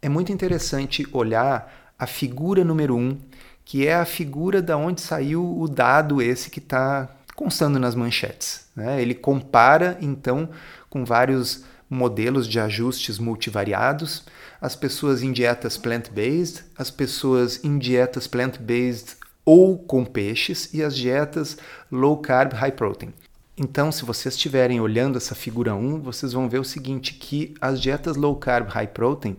É 0.00 0.08
muito 0.08 0.30
interessante 0.30 1.04
olhar 1.12 1.92
a 1.98 2.06
figura 2.06 2.62
número 2.62 2.94
um, 2.94 3.18
que 3.66 3.84
é 3.84 3.96
a 3.96 4.04
figura 4.04 4.62
da 4.62 4.76
onde 4.76 5.00
saiu 5.00 5.58
o 5.58 5.68
dado 5.68 6.22
esse 6.22 6.48
que 6.50 6.60
está 6.60 7.10
constando 7.34 7.80
nas 7.80 7.96
manchetes. 7.96 8.68
Né? 8.76 9.02
Ele 9.02 9.12
compara, 9.12 9.98
então, 10.00 10.48
com 10.88 11.04
vários 11.04 11.64
modelos 11.90 12.46
de 12.46 12.60
ajustes 12.60 13.18
multivariados, 13.18 14.24
as 14.60 14.76
pessoas 14.76 15.20
em 15.20 15.32
dietas 15.32 15.76
plant-based, 15.76 16.62
as 16.78 16.92
pessoas 16.92 17.62
em 17.64 17.76
dietas 17.76 18.28
plant-based 18.28 19.16
ou 19.44 19.76
com 19.76 20.04
peixes 20.04 20.72
e 20.72 20.80
as 20.80 20.96
dietas 20.96 21.58
low 21.90 22.18
carb, 22.18 22.52
high 22.52 22.72
protein. 22.72 23.12
Então, 23.58 23.90
se 23.90 24.04
vocês 24.04 24.34
estiverem 24.36 24.80
olhando 24.80 25.18
essa 25.18 25.34
figura 25.34 25.74
1, 25.74 26.02
vocês 26.02 26.32
vão 26.32 26.48
ver 26.48 26.60
o 26.60 26.64
seguinte 26.64 27.14
que 27.14 27.52
as 27.60 27.80
dietas 27.80 28.16
low 28.16 28.36
carb, 28.36 28.68
high 28.68 28.86
protein, 28.86 29.36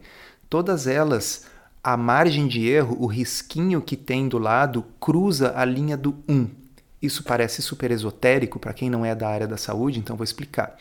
todas 0.50 0.86
elas 0.86 1.46
a 1.88 1.96
margem 1.96 2.50
de 2.50 2.68
erro, 2.68 2.98
o 3.00 3.06
risquinho 3.06 3.82
que 3.82 3.96
tem 3.96 4.28
do 4.28 4.38
lado, 4.38 4.84
cruza 5.00 5.54
a 5.56 5.64
linha 5.64 5.96
do 5.96 6.22
1. 6.28 6.50
Isso 7.02 7.24
parece 7.24 7.62
super 7.62 7.92
esotérico 7.92 8.60
para 8.60 8.74
quem 8.74 8.90
não 8.90 9.06
é 9.06 9.16
da 9.16 9.30
área 9.30 9.48
da 9.48 9.56
saúde, 9.56 9.98
então 9.98 10.18
vou 10.18 10.26
explicar. 10.26 10.76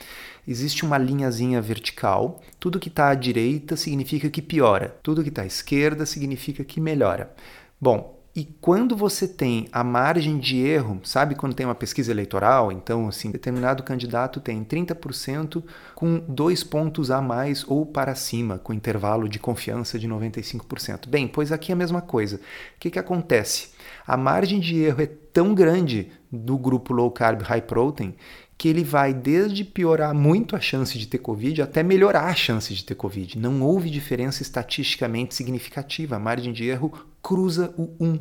Existe 0.49 0.85
uma 0.85 0.99
linhazinha 0.99 1.63
vertical, 1.63 2.43
tudo 2.59 2.81
que 2.81 2.89
está 2.89 3.11
à 3.11 3.15
direita 3.15 3.77
significa 3.77 4.29
que 4.29 4.43
piora, 4.43 4.97
tudo 5.01 5.23
que 5.23 5.29
está 5.29 5.43
à 5.43 5.47
esquerda 5.47 6.05
significa 6.05 6.65
que 6.65 6.81
melhora. 6.81 7.33
Bom, 7.81 8.16
e 8.37 8.45
quando 8.61 8.95
você 8.95 9.27
tem 9.27 9.67
a 9.73 9.83
margem 9.83 10.39
de 10.39 10.59
erro, 10.59 11.01
sabe 11.03 11.35
quando 11.35 11.55
tem 11.55 11.65
uma 11.65 11.75
pesquisa 11.75 12.11
eleitoral, 12.11 12.71
então 12.71 13.09
assim, 13.09 13.31
determinado 13.31 13.83
candidato 13.83 14.41
tem 14.41 14.63
30% 14.63 15.65
com 15.95 16.19
dois 16.29 16.63
pontos 16.63 17.11
a 17.11 17.23
mais 17.23 17.65
ou 17.67 17.87
para 17.87 18.15
cima, 18.15 18.59
com 18.59 18.75
intervalo 18.75 19.27
de 19.27 19.39
confiança 19.39 19.99
de 19.99 20.07
95%. 20.07 21.09
Bem, 21.09 21.27
pois 21.27 21.51
aqui 21.51 21.73
é 21.73 21.75
a 21.75 21.79
mesma 21.79 22.03
coisa. 22.03 22.37
O 22.37 22.41
que, 22.79 22.91
que 22.91 22.99
acontece? 22.99 23.71
A 24.07 24.19
margem 24.19 24.61
de 24.61 24.83
erro 24.83 25.01
é 25.01 25.07
tão 25.07 25.55
grande 25.55 26.13
do 26.31 26.59
grupo 26.59 26.93
low 26.93 27.11
carb 27.11 27.41
high 27.41 27.63
protein 27.63 28.15
que 28.59 28.69
ele 28.69 28.83
vai 28.83 29.13
desde 29.13 29.65
piorar 29.65 30.15
muito 30.15 30.57
a 30.57 30.61
chance 30.61 30.99
de 30.99 31.07
ter 31.07 31.19
Covid 31.19 31.63
até 31.63 31.83
melhorar 31.83 32.25
a 32.25 32.35
chance 32.35 32.73
de 32.75 32.85
ter 32.85 32.95
Covid. 32.95 33.39
Não 33.39 33.63
houve 33.63 33.91
diferença 33.91 34.43
estatisticamente 34.43 35.35
significativa. 35.35 36.17
A 36.17 36.21
margem 36.21 36.53
de 36.53 36.65
erro 36.65 36.93
cruza 37.23 37.75
o 37.77 37.91
1. 38.01 38.19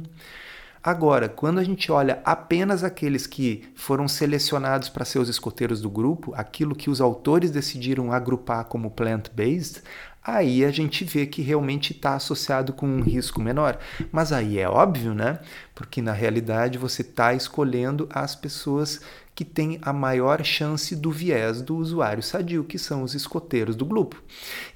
Agora, 0.83 1.27
quando 1.27 1.57
a 1.57 1.63
gente 1.63 1.91
olha 1.91 2.21
apenas 2.23 2.83
aqueles 2.83 3.25
que 3.25 3.63
foram 3.73 4.07
selecionados 4.07 4.87
para 4.87 5.03
ser 5.03 5.17
os 5.17 5.27
escoteiros 5.27 5.81
do 5.81 5.89
grupo, 5.89 6.31
aquilo 6.35 6.75
que 6.75 6.91
os 6.91 7.01
autores 7.01 7.49
decidiram 7.49 8.11
agrupar 8.11 8.65
como 8.65 8.91
plant-based, 8.91 9.81
aí 10.23 10.63
a 10.63 10.69
gente 10.69 11.03
vê 11.03 11.25
que 11.25 11.41
realmente 11.41 11.91
está 11.91 12.13
associado 12.13 12.71
com 12.71 12.85
um 12.85 13.01
risco 13.01 13.41
menor. 13.41 13.79
Mas 14.11 14.31
aí 14.31 14.59
é 14.59 14.69
óbvio, 14.69 15.15
né? 15.15 15.39
Porque 15.73 16.03
na 16.03 16.13
realidade 16.13 16.77
você 16.77 17.01
está 17.01 17.33
escolhendo 17.33 18.07
as 18.11 18.35
pessoas 18.35 19.01
que 19.35 19.43
têm 19.43 19.77
a 19.81 19.91
maior 19.91 20.43
chance 20.45 20.95
do 20.95 21.11
viés 21.11 21.61
do 21.61 21.75
usuário 21.75 22.23
sadio, 22.23 22.63
que 22.63 22.79
são 22.79 23.03
os 23.03 23.13
escoteiros 23.13 23.75
do 23.75 23.85
grupo. 23.85 24.23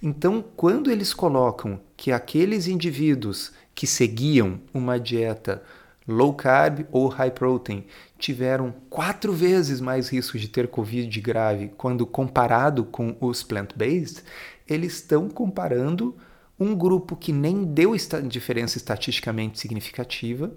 Então, 0.04 0.43
quando 0.58 0.91
eles 0.91 1.13
colocam 1.13 1.80
que 1.95 2.12
aqueles 2.12 2.67
indivíduos 2.67 3.54
que 3.74 3.88
seguiam 3.88 4.60
uma 4.74 5.00
dieta 5.00 5.63
low 6.06 6.34
carb 6.34 6.86
ou 6.91 7.08
high 7.08 7.32
protein 7.32 7.86
tiveram 8.17 8.74
quatro 8.89 9.32
vezes 9.32 9.80
mais 9.80 10.10
risco 10.10 10.38
de 10.38 10.50
ter 10.50 10.67
Covid 10.67 11.22
grave 11.22 11.72
quando 11.78 12.06
comparado 12.06 12.84
com 12.84 13.15
os 13.22 13.41
plant-based, 13.43 14.24
eles 14.67 14.95
estão 14.95 15.30
comparando 15.30 16.17
um 16.60 16.76
grupo 16.76 17.15
que 17.15 17.32
nem 17.32 17.63
deu 17.63 17.95
diferença 18.28 18.78
estatisticamente 18.78 19.58
significativa 19.58 20.52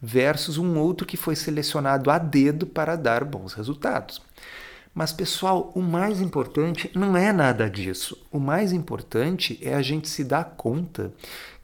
versus 0.00 0.58
um 0.58 0.78
outro 0.78 1.06
que 1.06 1.16
foi 1.16 1.34
selecionado 1.34 2.10
a 2.10 2.18
dedo 2.18 2.66
para 2.66 2.96
dar 2.96 3.24
bons 3.24 3.52
resultados. 3.52 4.20
Mas, 4.94 5.12
pessoal, 5.12 5.70
o 5.74 5.80
mais 5.80 6.20
importante 6.20 6.90
não 6.94 7.16
é 7.16 7.32
nada 7.32 7.68
disso. 7.68 8.16
O 8.32 8.40
mais 8.40 8.72
importante 8.72 9.58
é 9.62 9.74
a 9.74 9.82
gente 9.82 10.08
se 10.08 10.24
dar 10.24 10.44
conta 10.56 11.12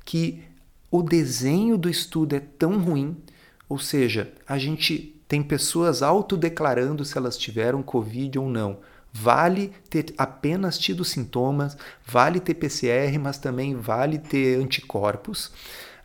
que 0.05 0.43
o 0.91 1.03
desenho 1.03 1.77
do 1.77 1.89
estudo 1.89 2.37
é 2.37 2.41
tão 2.41 2.79
ruim, 2.79 3.17
ou 3.69 3.79
seja, 3.79 4.33
a 4.47 4.59
gente 4.59 5.15
tem 5.27 5.43
pessoas 5.43 6.03
autodeclarando 6.03 7.05
se 7.05 7.19
elas 7.19 7.37
tiveram 7.37 7.83
Covid 7.83 8.39
ou 8.39 8.49
não. 8.49 8.79
Vale 9.13 9.73
ter 9.89 10.15
apenas 10.19 10.79
tido 10.79 11.05
sintomas, 11.05 11.77
vale 12.07 12.41
ter 12.41 12.55
PCR, 12.55 13.19
mas 13.19 13.39
também 13.39 13.75
vale 13.75 14.19
ter 14.19 14.61
anticorpos 14.61 15.51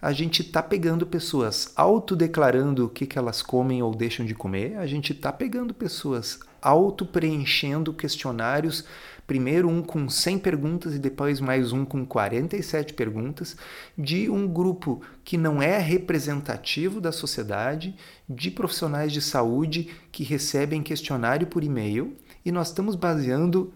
a 0.01 0.13
gente 0.13 0.41
está 0.41 0.63
pegando 0.63 1.05
pessoas 1.05 1.73
autodeclarando 1.75 2.85
o 2.85 2.89
que, 2.89 3.05
que 3.05 3.17
elas 3.17 3.41
comem 3.41 3.83
ou 3.83 3.93
deixam 3.93 4.25
de 4.25 4.33
comer, 4.33 4.77
a 4.77 4.87
gente 4.87 5.11
está 5.11 5.31
pegando 5.31 5.73
pessoas 5.73 6.39
auto-preenchendo 6.61 7.93
questionários, 7.93 8.85
primeiro 9.27 9.69
um 9.69 9.81
com 9.81 10.09
100 10.09 10.39
perguntas 10.39 10.95
e 10.95 10.99
depois 10.99 11.39
mais 11.39 11.71
um 11.71 11.85
com 11.85 12.05
47 12.05 12.93
perguntas, 12.93 13.57
de 13.97 14.29
um 14.29 14.47
grupo 14.47 15.01
que 15.23 15.37
não 15.37 15.61
é 15.61 15.77
representativo 15.77 17.01
da 17.01 17.11
sociedade, 17.11 17.95
de 18.27 18.49
profissionais 18.49 19.11
de 19.11 19.21
saúde 19.21 19.89
que 20.11 20.23
recebem 20.23 20.81
questionário 20.81 21.47
por 21.47 21.63
e-mail, 21.63 22.15
e 22.43 22.51
nós 22.51 22.69
estamos 22.69 22.95
baseando 22.95 23.73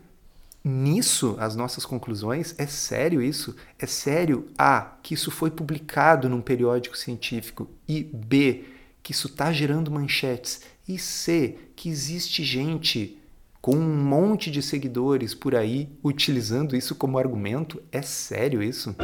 nisso 0.64 1.36
as 1.40 1.56
nossas 1.56 1.86
conclusões? 1.86 2.56
É 2.58 2.66
sério 2.66 3.22
isso? 3.22 3.56
É 3.78 3.86
sério 3.86 4.48
A, 4.58 4.98
que 5.04 5.14
isso 5.14 5.30
foi 5.30 5.52
publicado 5.52 6.30
num 6.30 6.42
periódico 6.42 6.98
científico 6.98 7.70
e 7.88 8.04
B, 8.04 8.66
que 9.02 9.12
isso 9.12 9.28
está 9.28 9.52
gerando 9.52 9.92
manchetes 9.92 10.62
e 10.88 10.98
C, 10.98 11.58
que 11.76 11.90
existe 11.90 12.44
gente 12.44 13.18
com 13.62 13.76
um 13.76 14.04
monte 14.04 14.52
de 14.52 14.62
seguidores 14.62 15.34
por 15.34 15.56
aí 15.56 15.90
utilizando 16.04 16.76
isso 16.76 16.96
como 16.96 17.18
argumento? 17.18 17.82
É 17.92 18.02
sério 18.02 18.62
isso? 18.62 18.96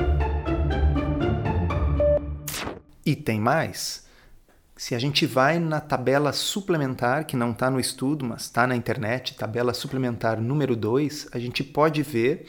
E 3.06 3.16
tem 3.16 3.40
mais. 3.40 4.09
Se 4.80 4.96
a 4.96 5.00
gente 5.00 5.26
vai 5.26 5.60
na 5.60 5.82
tabela 5.82 6.32
suplementar, 6.32 7.26
que 7.26 7.36
não 7.36 7.52
está 7.52 7.70
no 7.70 7.82
estudo, 7.82 8.24
mas 8.24 8.44
está 8.44 8.66
na 8.66 8.78
internet, 8.78 9.36
tabela 9.36 9.74
suplementar 9.74 10.40
número 10.40 10.74
2, 10.74 11.28
a 11.34 11.38
gente 11.38 11.66
pode 11.66 12.02
ver 12.02 12.48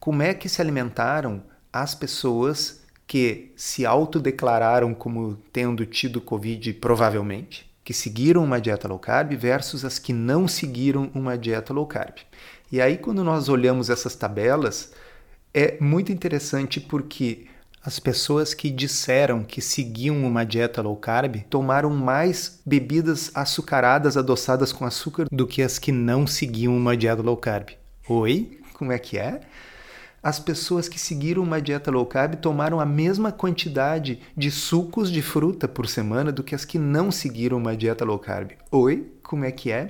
como 0.00 0.20
é 0.20 0.34
que 0.34 0.48
se 0.48 0.60
alimentaram 0.60 1.40
as 1.72 1.94
pessoas 1.94 2.82
que 3.06 3.52
se 3.54 3.86
autodeclararam 3.86 4.92
como 4.92 5.36
tendo 5.52 5.86
tido 5.86 6.20
Covid 6.20 6.72
provavelmente, 6.72 7.70
que 7.84 7.94
seguiram 7.94 8.42
uma 8.42 8.60
dieta 8.60 8.88
low 8.88 8.98
carb 8.98 9.36
versus 9.36 9.84
as 9.84 9.96
que 9.96 10.12
não 10.12 10.48
seguiram 10.48 11.08
uma 11.14 11.38
dieta 11.38 11.72
low 11.72 11.86
carb. 11.86 12.16
E 12.72 12.80
aí, 12.80 12.98
quando 12.98 13.22
nós 13.22 13.48
olhamos 13.48 13.88
essas 13.90 14.16
tabelas, 14.16 14.92
é 15.54 15.78
muito 15.80 16.10
interessante 16.10 16.80
porque 16.80 17.46
as 17.82 17.98
pessoas 17.98 18.52
que 18.52 18.70
disseram 18.70 19.42
que 19.42 19.62
seguiam 19.62 20.22
uma 20.24 20.44
dieta 20.44 20.82
low 20.82 20.96
carb 20.96 21.36
tomaram 21.48 21.88
mais 21.88 22.60
bebidas 22.64 23.30
açucaradas 23.34 24.18
adoçadas 24.18 24.70
com 24.70 24.84
açúcar 24.84 25.26
do 25.32 25.46
que 25.46 25.62
as 25.62 25.78
que 25.78 25.90
não 25.90 26.26
seguiam 26.26 26.76
uma 26.76 26.94
dieta 26.94 27.22
low 27.22 27.36
carb. 27.38 27.70
Oi? 28.06 28.60
Como 28.74 28.92
é 28.92 28.98
que 28.98 29.18
é? 29.18 29.40
As 30.22 30.38
pessoas 30.38 30.86
que 30.86 31.00
seguiram 31.00 31.42
uma 31.42 31.62
dieta 31.62 31.90
low 31.90 32.04
carb 32.04 32.34
tomaram 32.34 32.78
a 32.78 32.84
mesma 32.84 33.32
quantidade 33.32 34.20
de 34.36 34.50
sucos 34.50 35.10
de 35.10 35.22
fruta 35.22 35.66
por 35.66 35.88
semana 35.88 36.30
do 36.30 36.44
que 36.44 36.54
as 36.54 36.66
que 36.66 36.78
não 36.78 37.10
seguiram 37.10 37.56
uma 37.56 37.74
dieta 37.74 38.04
low 38.04 38.18
carb. 38.18 38.50
Oi? 38.70 39.10
Como 39.22 39.46
é 39.46 39.50
que 39.50 39.70
é? 39.70 39.88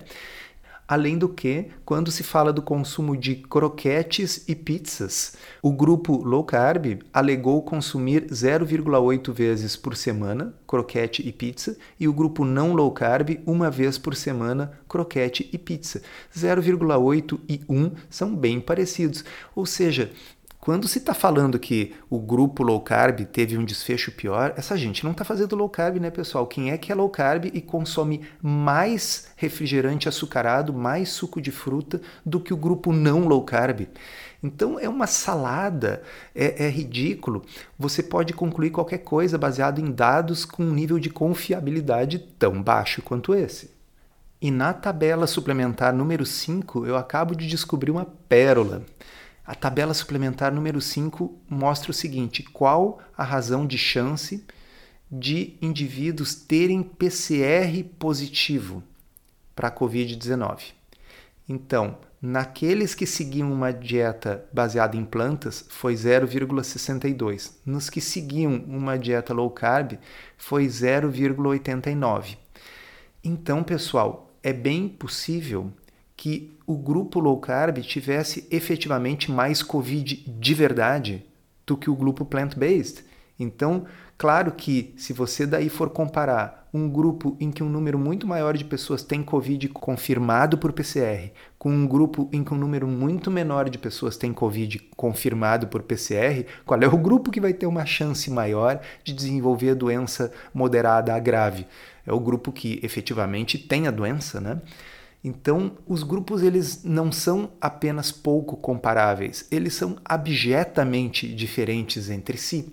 Além 0.91 1.17
do 1.17 1.29
que, 1.29 1.69
quando 1.85 2.11
se 2.11 2.25
fala 2.25 2.53
do 2.53 2.61
consumo 2.61 3.17
de 3.17 3.37
croquetes 3.37 4.43
e 4.49 4.57
pizzas, 4.57 5.37
o 5.63 5.71
grupo 5.71 6.17
low 6.17 6.43
carb 6.43 6.99
alegou 7.13 7.63
consumir 7.63 8.27
0,8 8.27 9.33
vezes 9.33 9.77
por 9.77 9.97
semana 9.97 10.53
croquete 10.67 11.23
e 11.25 11.31
pizza 11.31 11.79
e 12.01 12.09
o 12.09 12.13
grupo 12.13 12.45
não 12.45 12.73
low 12.73 12.91
carb 12.91 13.41
uma 13.47 13.71
vez 13.71 13.99
por 13.99 14.17
semana 14.17 14.73
croquete 14.89 15.49
e 15.53 15.59
pizza. 15.59 16.03
0,8 16.37 17.39
e 17.49 17.61
1 17.69 17.93
são 18.11 18.35
bem 18.35 18.61
parecidos. 18.61 19.25
Ou 19.55 19.67
seja, 19.67 20.11
quando 20.61 20.87
se 20.87 20.99
está 20.99 21.15
falando 21.15 21.59
que 21.59 21.95
o 22.11 22.19
grupo 22.19 22.63
low 22.63 22.81
carb 22.83 23.21
teve 23.25 23.57
um 23.57 23.65
desfecho 23.65 24.13
pior, 24.13 24.53
essa 24.59 24.77
gente 24.77 25.05
não 25.05 25.13
está 25.13 25.25
fazendo 25.25 25.57
low 25.57 25.71
carb, 25.71 25.97
né, 25.97 26.11
pessoal? 26.11 26.47
Quem 26.47 26.71
é 26.71 26.77
que 26.77 26.93
é 26.93 26.95
low 26.95 27.09
carb 27.09 27.47
e 27.47 27.63
consome 27.63 28.21
mais 28.43 29.29
refrigerante 29.37 30.07
açucarado, 30.07 30.75
mais 30.75 31.09
suco 31.09 31.41
de 31.41 31.51
fruta 31.51 32.03
do 32.27 32.39
que 32.39 32.53
o 32.53 32.59
grupo 32.59 32.93
não 32.93 33.27
low 33.27 33.43
carb? 33.43 33.89
Então 34.43 34.79
é 34.79 34.87
uma 34.87 35.07
salada, 35.07 36.03
é, 36.35 36.67
é 36.67 36.69
ridículo. 36.69 37.43
Você 37.79 38.03
pode 38.03 38.35
concluir 38.35 38.71
qualquer 38.71 38.99
coisa 38.99 39.39
baseado 39.39 39.81
em 39.81 39.91
dados 39.91 40.45
com 40.45 40.63
um 40.63 40.73
nível 40.73 40.99
de 40.99 41.09
confiabilidade 41.09 42.19
tão 42.39 42.63
baixo 42.63 43.01
quanto 43.01 43.35
esse. 43.35 43.71
E 44.43 44.51
na 44.51 44.75
tabela 44.75 45.27
suplementar 45.27 45.95
número 45.95 46.25
5, 46.27 46.87
eu 46.87 46.97
acabo 46.97 47.35
de 47.35 47.47
descobrir 47.47 47.91
uma 47.91 48.05
pérola. 48.05 48.83
A 49.45 49.55
tabela 49.55 49.95
suplementar 49.95 50.53
número 50.53 50.81
5 50.81 51.39
mostra 51.49 51.91
o 51.91 51.95
seguinte: 51.95 52.43
qual 52.43 53.01
a 53.17 53.25
razão 53.25 53.67
de 53.67 53.79
chance 53.79 54.45
de 55.11 55.57
indivíduos 55.61 56.35
terem 56.35 56.83
PCR 56.83 57.83
positivo 57.99 58.83
para 59.57 59.69
a 59.69 59.73
Covid-19? 59.73 60.73
Então, 61.49 61.99
naqueles 62.23 62.95
que 62.95 63.07
seguiam 63.07 63.53
uma 63.53 63.73
dieta 63.73 64.45
baseada 64.53 64.97
em 64.97 65.05
plantas, 65.05 65.67
foi 65.69 65.95
0,62. 65.95 67.55
Nos 67.67 67.91
que 67.91 68.01
seguiam 68.01 68.55
uma 68.69 68.97
dieta 68.97 69.35
low 69.35 69.51
carb, 69.51 69.99
foi 70.37 70.67
0,89. 70.67 72.37
Então, 73.25 73.65
pessoal, 73.65 74.33
é 74.43 74.53
bem 74.53 74.89
possível 74.89 75.73
que 76.17 76.57
o 76.71 76.77
grupo 76.77 77.19
low 77.19 77.37
carb 77.39 77.79
tivesse 77.79 78.47
efetivamente 78.49 79.29
mais 79.29 79.61
Covid 79.61 80.25
de 80.39 80.55
verdade 80.55 81.27
do 81.67 81.77
que 81.77 81.91
o 81.91 81.97
grupo 81.97 82.25
plant-based. 82.25 83.05
Então, 83.37 83.87
claro 84.17 84.53
que 84.53 84.95
se 84.97 85.13
você 85.13 85.47
daí 85.47 85.69
for 85.69 85.91
comparar 85.91 86.69
um 86.73 86.89
grupo 86.89 87.37
em 87.41 87.51
que 87.51 87.65
um 87.65 87.69
número 87.69 87.99
muito 87.99 88.25
maior 88.25 88.57
de 88.57 88.65
pessoas 88.65 89.03
tem 89.03 89.21
Covid 89.21 89.67
confirmado 89.71 90.59
por 90.59 90.73
PCR, 90.73 91.33
com 91.59 91.73
um 91.73 91.89
grupo 91.89 92.29
em 92.33 92.45
que 92.45 92.55
um 92.55 92.57
número 92.57 92.87
muito 92.87 93.33
menor 93.33 93.69
de 93.69 93.77
pessoas 93.77 94.17
tem 94.17 94.33
Covid 94.33 94.79
confirmado 94.97 95.67
por 95.67 95.83
PCR, 95.83 96.47
qual 96.65 96.81
é 96.81 96.87
o 96.87 96.97
grupo 96.97 97.33
que 97.33 97.41
vai 97.41 97.53
ter 97.53 97.67
uma 97.67 97.85
chance 97.85 98.31
maior 98.31 98.81
de 99.03 99.13
desenvolver 99.13 99.71
a 99.71 99.75
doença 99.75 100.31
moderada 100.55 101.13
a 101.13 101.19
grave? 101.19 101.67
É 102.07 102.13
o 102.13 102.21
grupo 102.21 102.53
que 102.53 102.79
efetivamente 102.81 103.59
tem 103.59 103.89
a 103.89 103.91
doença, 103.91 104.41
né? 104.41 104.61
Então, 105.23 105.73
os 105.87 106.03
grupos 106.03 106.43
eles 106.43 106.83
não 106.83 107.13
são 107.13 107.51
apenas 107.61 108.11
pouco 108.11 108.57
comparáveis, 108.57 109.47
eles 109.51 109.75
são 109.75 109.97
abjetamente 110.05 111.29
diferentes 111.29 112.09
entre 112.09 112.39
si. 112.39 112.73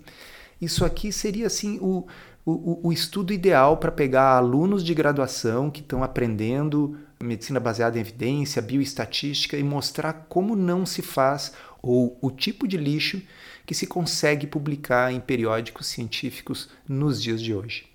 Isso 0.60 0.84
aqui 0.84 1.12
seria 1.12 1.46
assim 1.46 1.78
o, 1.80 2.06
o, 2.44 2.88
o 2.88 2.92
estudo 2.92 3.32
ideal 3.32 3.76
para 3.76 3.92
pegar 3.92 4.36
alunos 4.36 4.82
de 4.82 4.94
graduação 4.94 5.70
que 5.70 5.80
estão 5.80 6.02
aprendendo 6.02 6.96
medicina 7.22 7.60
baseada 7.60 7.98
em 7.98 8.00
evidência, 8.00 8.62
bioestatística 8.62 9.56
e 9.56 9.62
mostrar 9.62 10.26
como 10.28 10.56
não 10.56 10.86
se 10.86 11.02
faz 11.02 11.52
ou 11.82 12.16
o 12.20 12.30
tipo 12.30 12.66
de 12.66 12.76
lixo 12.76 13.20
que 13.66 13.74
se 13.74 13.86
consegue 13.86 14.46
publicar 14.46 15.12
em 15.12 15.20
periódicos 15.20 15.86
científicos 15.86 16.68
nos 16.88 17.20
dias 17.22 17.42
de 17.42 17.54
hoje. 17.54 17.86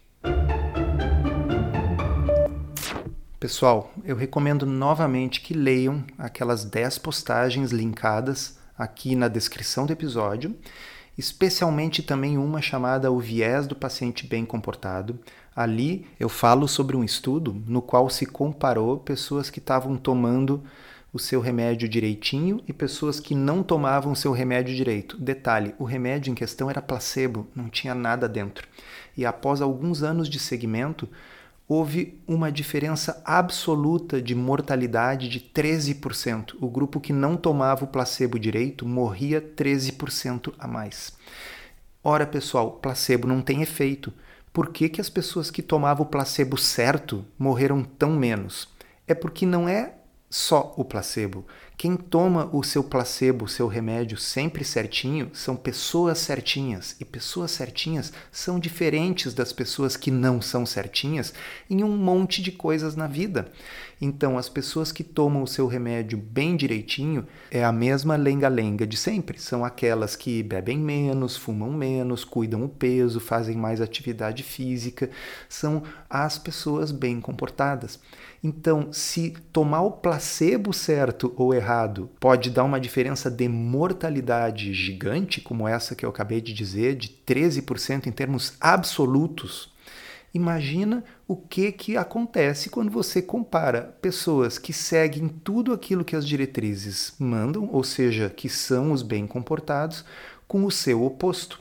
Pessoal, 3.44 3.92
eu 4.06 4.16
recomendo 4.16 4.66
novamente 4.66 5.42
que 5.42 5.54
leiam 5.54 6.02
aquelas 6.18 6.64
10 6.64 6.98
postagens 7.00 7.74
linkadas 7.74 8.58
aqui 8.78 9.18
na 9.18 9.28
descrição 9.28 9.86
do 9.86 9.92
episódio, 9.92 10.56
especialmente 11.18 12.02
também 12.02 12.38
uma 12.38 12.62
chamada 12.62 13.12
O 13.12 13.20
Viés 13.20 13.68
do 13.68 13.76
Paciente 13.76 14.26
Bem 14.26 14.46
Comportado. 14.46 15.20
Ali 15.54 16.08
eu 16.18 16.30
falo 16.30 16.70
sobre 16.70 16.96
um 16.96 17.04
estudo 17.04 17.62
no 17.68 17.82
qual 17.82 18.10
se 18.10 18.26
comparou 18.26 18.98
pessoas 18.98 19.50
que 19.50 19.60
estavam 19.60 19.98
tomando 19.98 20.64
o 21.12 21.20
seu 21.20 21.42
remédio 21.42 21.90
direitinho 21.90 22.62
e 22.66 22.72
pessoas 22.72 23.20
que 23.20 23.36
não 23.36 23.62
tomavam 23.62 24.14
o 24.14 24.16
seu 24.16 24.32
remédio 24.32 24.74
direito. 24.74 25.18
Detalhe: 25.18 25.76
o 25.78 25.84
remédio 25.84 26.32
em 26.32 26.34
questão 26.34 26.70
era 26.70 26.82
placebo, 26.82 27.46
não 27.54 27.68
tinha 27.68 27.94
nada 27.94 28.30
dentro. 28.30 28.66
E 29.18 29.26
após 29.26 29.62
alguns 29.62 30.02
anos 30.02 30.30
de 30.30 30.40
segmento, 30.40 31.10
houve 31.68 32.22
uma 32.28 32.52
diferença 32.52 33.22
absoluta 33.26 34.22
de 34.22 34.36
mortalidade 34.36 35.30
de 35.30 35.40
13%. 35.40 36.56
O 36.60 36.70
grupo 36.70 37.00
que 37.00 37.14
não 37.14 37.38
tomava 37.38 37.86
o 37.86 37.88
placebo 37.88 38.38
direito 38.38 38.86
morria 38.86 39.42
13% 39.42 40.54
a 40.58 40.68
mais. 40.68 41.14
Ora, 42.04 42.28
pessoal, 42.28 42.72
placebo 42.72 43.28
não 43.28 43.42
tem 43.42 43.62
efeito. 43.62 44.14
Por 44.52 44.70
que, 44.70 44.90
que 44.90 45.02
as 45.02 45.10
pessoas 45.10 45.50
que 45.50 45.62
tomavam 45.62 46.06
o 46.06 46.10
placebo 46.10 46.58
certo 46.58 47.26
morreram 47.40 47.84
tão 47.84 48.12
menos? 48.12 48.68
É 49.08 49.16
porque 49.16 49.46
não 49.46 49.68
é 49.68 49.96
só 50.34 50.74
o 50.76 50.84
placebo. 50.84 51.46
Quem 51.78 51.96
toma 51.96 52.50
o 52.52 52.64
seu 52.64 52.84
placebo, 52.84 53.46
o 53.46 53.48
seu 53.48 53.68
remédio 53.68 54.18
sempre 54.18 54.66
certinho, 54.66 55.30
são 55.32 55.56
pessoas 55.56 56.18
certinhas. 56.18 56.96
E 57.00 57.06
pessoas 57.06 57.52
certinhas 57.52 58.12
são 58.32 58.60
diferentes 58.60 59.32
das 59.32 59.54
pessoas 59.54 59.96
que 59.96 60.10
não 60.10 60.42
são 60.42 60.66
certinhas 60.66 61.36
em 61.70 61.84
um 61.84 61.96
monte 61.96 62.42
de 62.42 62.52
coisas 62.52 62.96
na 62.96 63.06
vida. 63.06 63.52
Então, 64.06 64.38
as 64.38 64.50
pessoas 64.50 64.92
que 64.92 65.02
tomam 65.02 65.44
o 65.44 65.48
seu 65.48 65.66
remédio 65.66 66.18
bem 66.18 66.58
direitinho 66.58 67.26
é 67.50 67.64
a 67.64 67.72
mesma 67.72 68.18
lenga-lenga 68.18 68.86
de 68.86 68.98
sempre. 68.98 69.40
São 69.40 69.64
aquelas 69.64 70.14
que 70.14 70.44
bebem 70.44 70.78
menos, 70.78 71.38
fumam 71.38 71.72
menos, 71.72 72.26
cuidam 72.26 72.66
o 72.66 72.68
peso, 72.68 73.22
fazem 73.22 73.56
mais 73.56 73.80
atividade 73.80 74.44
física. 74.44 75.10
São 75.48 75.84
as 76.10 76.38
pessoas 76.38 76.92
bem 76.92 77.22
comportadas. 77.22 77.98
Então, 78.44 78.92
se 78.92 79.36
tomar 79.54 79.84
o 79.84 79.92
placebo 79.92 80.74
certo 80.74 81.34
ou 81.38 81.54
errado 81.54 82.10
pode 82.20 82.50
dar 82.50 82.66
uma 82.66 82.82
diferença 82.82 83.32
de 83.32 83.48
mortalidade 83.48 84.74
gigante, 84.74 85.40
como 85.40 85.66
essa 85.66 85.96
que 85.96 86.06
eu 86.06 86.10
acabei 86.10 86.42
de 86.42 86.54
dizer, 86.54 86.98
de 86.98 87.08
13% 87.26 88.08
em 88.08 88.12
termos 88.12 88.58
absolutos, 88.60 89.73
imagina 90.34 91.04
o 91.28 91.36
que, 91.36 91.72
que 91.72 91.96
acontece 91.96 92.70
quando 92.70 92.90
você 92.92 93.22
compara 93.22 93.96
pessoas 94.02 94.58
que 94.58 94.74
seguem 94.74 95.28
tudo 95.28 95.72
aquilo 95.72 96.04
que 96.04 96.16
as 96.16 96.28
diretrizes 96.28 97.14
mandam, 97.20 97.70
ou 97.72 97.84
seja, 97.84 98.30
que 98.30 98.50
são 98.50 98.92
os 98.92 99.02
bem 99.02 99.28
comportados, 99.28 100.04
com 100.48 100.66
o 100.66 100.72
seu 100.72 101.04
oposto. 101.04 101.60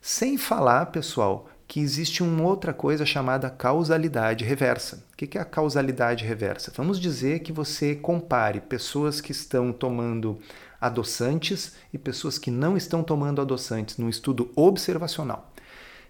Sem 0.00 0.36
falar, 0.36 0.86
pessoal, 0.86 1.48
que 1.68 1.78
existe 1.78 2.20
uma 2.20 2.42
outra 2.42 2.74
coisa 2.74 3.06
chamada 3.06 3.48
causalidade 3.48 4.44
reversa. 4.44 5.04
O 5.12 5.16
que 5.16 5.38
é 5.38 5.40
a 5.40 5.44
causalidade 5.44 6.24
reversa? 6.24 6.72
Vamos 6.76 6.98
dizer 6.98 7.40
que 7.40 7.52
você 7.52 7.94
compare 7.94 8.60
pessoas 8.60 9.20
que 9.20 9.30
estão 9.30 9.72
tomando 9.72 10.38
adoçantes 10.80 11.74
e 11.92 11.98
pessoas 11.98 12.38
que 12.38 12.50
não 12.50 12.76
estão 12.76 13.04
tomando 13.04 13.40
adoçantes 13.40 13.98
num 13.98 14.08
estudo 14.08 14.50
observacional. 14.56 15.52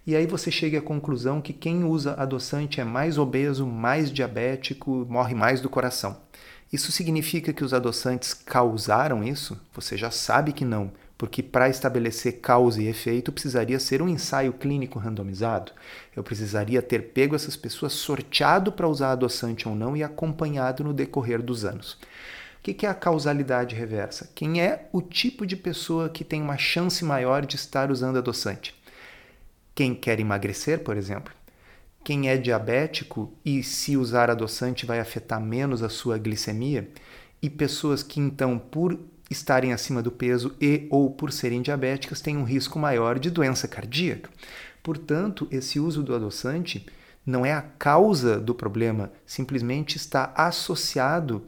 E 0.07 0.17
aí 0.17 0.27
você 0.27 0.51
chega 0.51 0.79
à 0.79 0.83
conclusão 0.83 1.41
que 1.41 1.53
quem 1.53 1.85
usa 1.85 2.15
adoçante 2.15 2.81
é 2.81 2.85
mais 2.85 3.19
obeso, 3.19 3.67
mais 3.67 4.11
diabético, 4.11 5.07
morre 5.09 5.35
mais 5.35 5.61
do 5.61 5.69
coração. 5.69 6.17
Isso 6.73 6.91
significa 6.91 7.53
que 7.53 7.65
os 7.65 7.75
adoçantes 7.75 8.33
causaram 8.33 9.23
isso? 9.23 9.61
Você 9.75 9.97
já 9.97 10.11
sabe 10.11 10.53
que 10.53 10.65
não, 10.65 10.91
porque 11.19 11.43
para 11.43 11.69
estabelecer 11.69 12.41
causa 12.41 12.81
e 12.81 12.87
efeito 12.87 13.31
precisaria 13.31 13.79
ser 13.79 14.01
um 14.01 14.09
ensaio 14.09 14.55
clínico 14.55 14.99
randomizado. 14.99 15.73
Eu 16.17 16.23
precisaria 16.23 16.81
ter 16.81 17.13
pego 17.13 17.35
essas 17.35 17.57
pessoas 17.57 17.93
sorteado 17.93 18.73
para 18.73 18.89
usar 18.89 19.13
adoçante 19.13 19.69
ou 19.69 19.75
não 19.75 19.95
e 19.95 20.03
acompanhado 20.03 20.83
no 20.83 20.95
decorrer 20.95 21.43
dos 21.43 21.65
anos. 21.65 21.99
O 22.59 22.63
que 22.63 22.87
é 22.87 22.89
a 22.89 22.95
causalidade 22.95 23.75
reversa? 23.75 24.31
Quem 24.35 24.63
é 24.63 24.89
o 24.93 25.03
tipo 25.03 25.45
de 25.45 25.57
pessoa 25.57 26.09
que 26.09 26.25
tem 26.25 26.41
uma 26.41 26.57
chance 26.57 27.05
maior 27.05 27.45
de 27.45 27.57
estar 27.57 27.91
usando 27.91 28.17
adoçante? 28.17 28.75
Quem 29.81 29.95
quer 29.95 30.21
emagrecer, 30.21 30.81
por 30.81 30.95
exemplo? 30.95 31.33
Quem 32.05 32.29
é 32.29 32.37
diabético 32.37 33.33
e 33.43 33.63
se 33.63 33.97
usar 33.97 34.29
adoçante 34.29 34.85
vai 34.85 35.01
afetar 35.01 35.41
menos 35.41 35.83
a 35.83 35.89
sua 35.89 36.19
glicemia? 36.19 36.91
E 37.41 37.49
pessoas 37.49 38.03
que 38.03 38.21
então, 38.21 38.59
por 38.59 39.01
estarem 39.31 39.73
acima 39.73 40.03
do 40.03 40.13
peso 40.13 40.55
e 40.61 40.87
ou 40.91 41.11
por 41.11 41.33
serem 41.33 41.63
diabéticas 41.63 42.21
têm 42.21 42.37
um 42.37 42.45
risco 42.45 42.79
maior 42.79 43.19
de 43.19 43.31
doença 43.31 43.67
cardíaca. 43.67 44.29
Portanto, 44.83 45.49
esse 45.51 45.81
uso 45.81 46.03
do 46.03 46.15
adoçante 46.15 46.85
não 47.25 47.47
é 47.47 47.55
a 47.55 47.63
causa 47.63 48.39
do 48.39 48.55
problema, 48.55 49.11
simplesmente 49.25 49.97
está 49.97 50.31
associado 50.37 51.47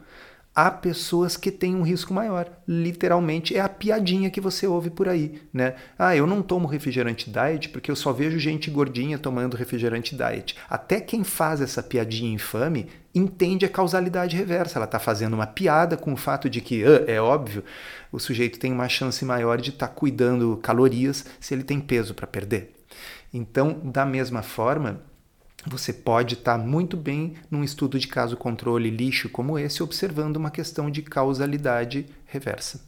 há 0.55 0.69
pessoas 0.69 1.35
que 1.35 1.51
têm 1.51 1.75
um 1.75 1.81
risco 1.81 2.13
maior. 2.13 2.49
Literalmente 2.67 3.55
é 3.55 3.59
a 3.59 3.69
piadinha 3.69 4.29
que 4.29 4.41
você 4.41 4.67
ouve 4.67 4.89
por 4.89 5.09
aí, 5.09 5.41
né? 5.51 5.75
Ah, 5.97 6.15
eu 6.15 6.27
não 6.27 6.41
tomo 6.41 6.67
refrigerante 6.67 7.31
diet 7.31 7.69
porque 7.69 7.89
eu 7.89 7.95
só 7.95 8.11
vejo 8.11 8.37
gente 8.37 8.69
gordinha 8.69 9.17
tomando 9.17 9.57
refrigerante 9.57 10.15
diet. 10.15 10.55
Até 10.69 10.99
quem 11.01 11.23
faz 11.23 11.61
essa 11.61 11.81
piadinha 11.81 12.33
infame 12.33 12.87
entende 13.15 13.65
a 13.65 13.69
causalidade 13.69 14.35
reversa. 14.35 14.77
Ela 14.77 14.85
está 14.85 14.99
fazendo 14.99 15.33
uma 15.33 15.47
piada 15.47 15.97
com 15.97 16.13
o 16.13 16.17
fato 16.17 16.49
de 16.49 16.61
que, 16.61 16.83
ah, 16.83 17.03
é 17.07 17.19
óbvio, 17.19 17.63
o 18.11 18.19
sujeito 18.19 18.59
tem 18.59 18.71
uma 18.71 18.89
chance 18.89 19.23
maior 19.25 19.59
de 19.59 19.71
estar 19.71 19.87
tá 19.87 19.93
cuidando 19.93 20.57
calorias 20.61 21.25
se 21.39 21.53
ele 21.53 21.63
tem 21.63 21.79
peso 21.79 22.13
para 22.13 22.27
perder. 22.27 22.73
Então, 23.33 23.79
da 23.83 24.05
mesma 24.05 24.43
forma, 24.43 25.01
você 25.65 25.93
pode 25.93 26.35
estar 26.35 26.57
muito 26.57 26.97
bem 26.97 27.35
num 27.49 27.63
estudo 27.63 27.97
de 27.97 28.07
caso 28.07 28.35
controle 28.35 28.89
lixo 28.89 29.29
como 29.29 29.57
esse, 29.57 29.81
observando 29.81 30.37
uma 30.37 30.51
questão 30.51 30.89
de 30.91 31.01
causalidade 31.01 32.05
reversa. 32.25 32.81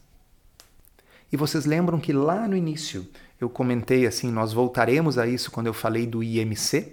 E 1.32 1.36
vocês 1.36 1.64
lembram 1.64 1.98
que 1.98 2.12
lá 2.12 2.46
no 2.46 2.56
início 2.56 3.08
eu 3.40 3.48
comentei 3.48 4.06
assim, 4.06 4.30
nós 4.30 4.52
voltaremos 4.52 5.18
a 5.18 5.26
isso 5.26 5.50
quando 5.50 5.66
eu 5.66 5.74
falei 5.74 6.06
do 6.06 6.22
IMC? 6.22 6.92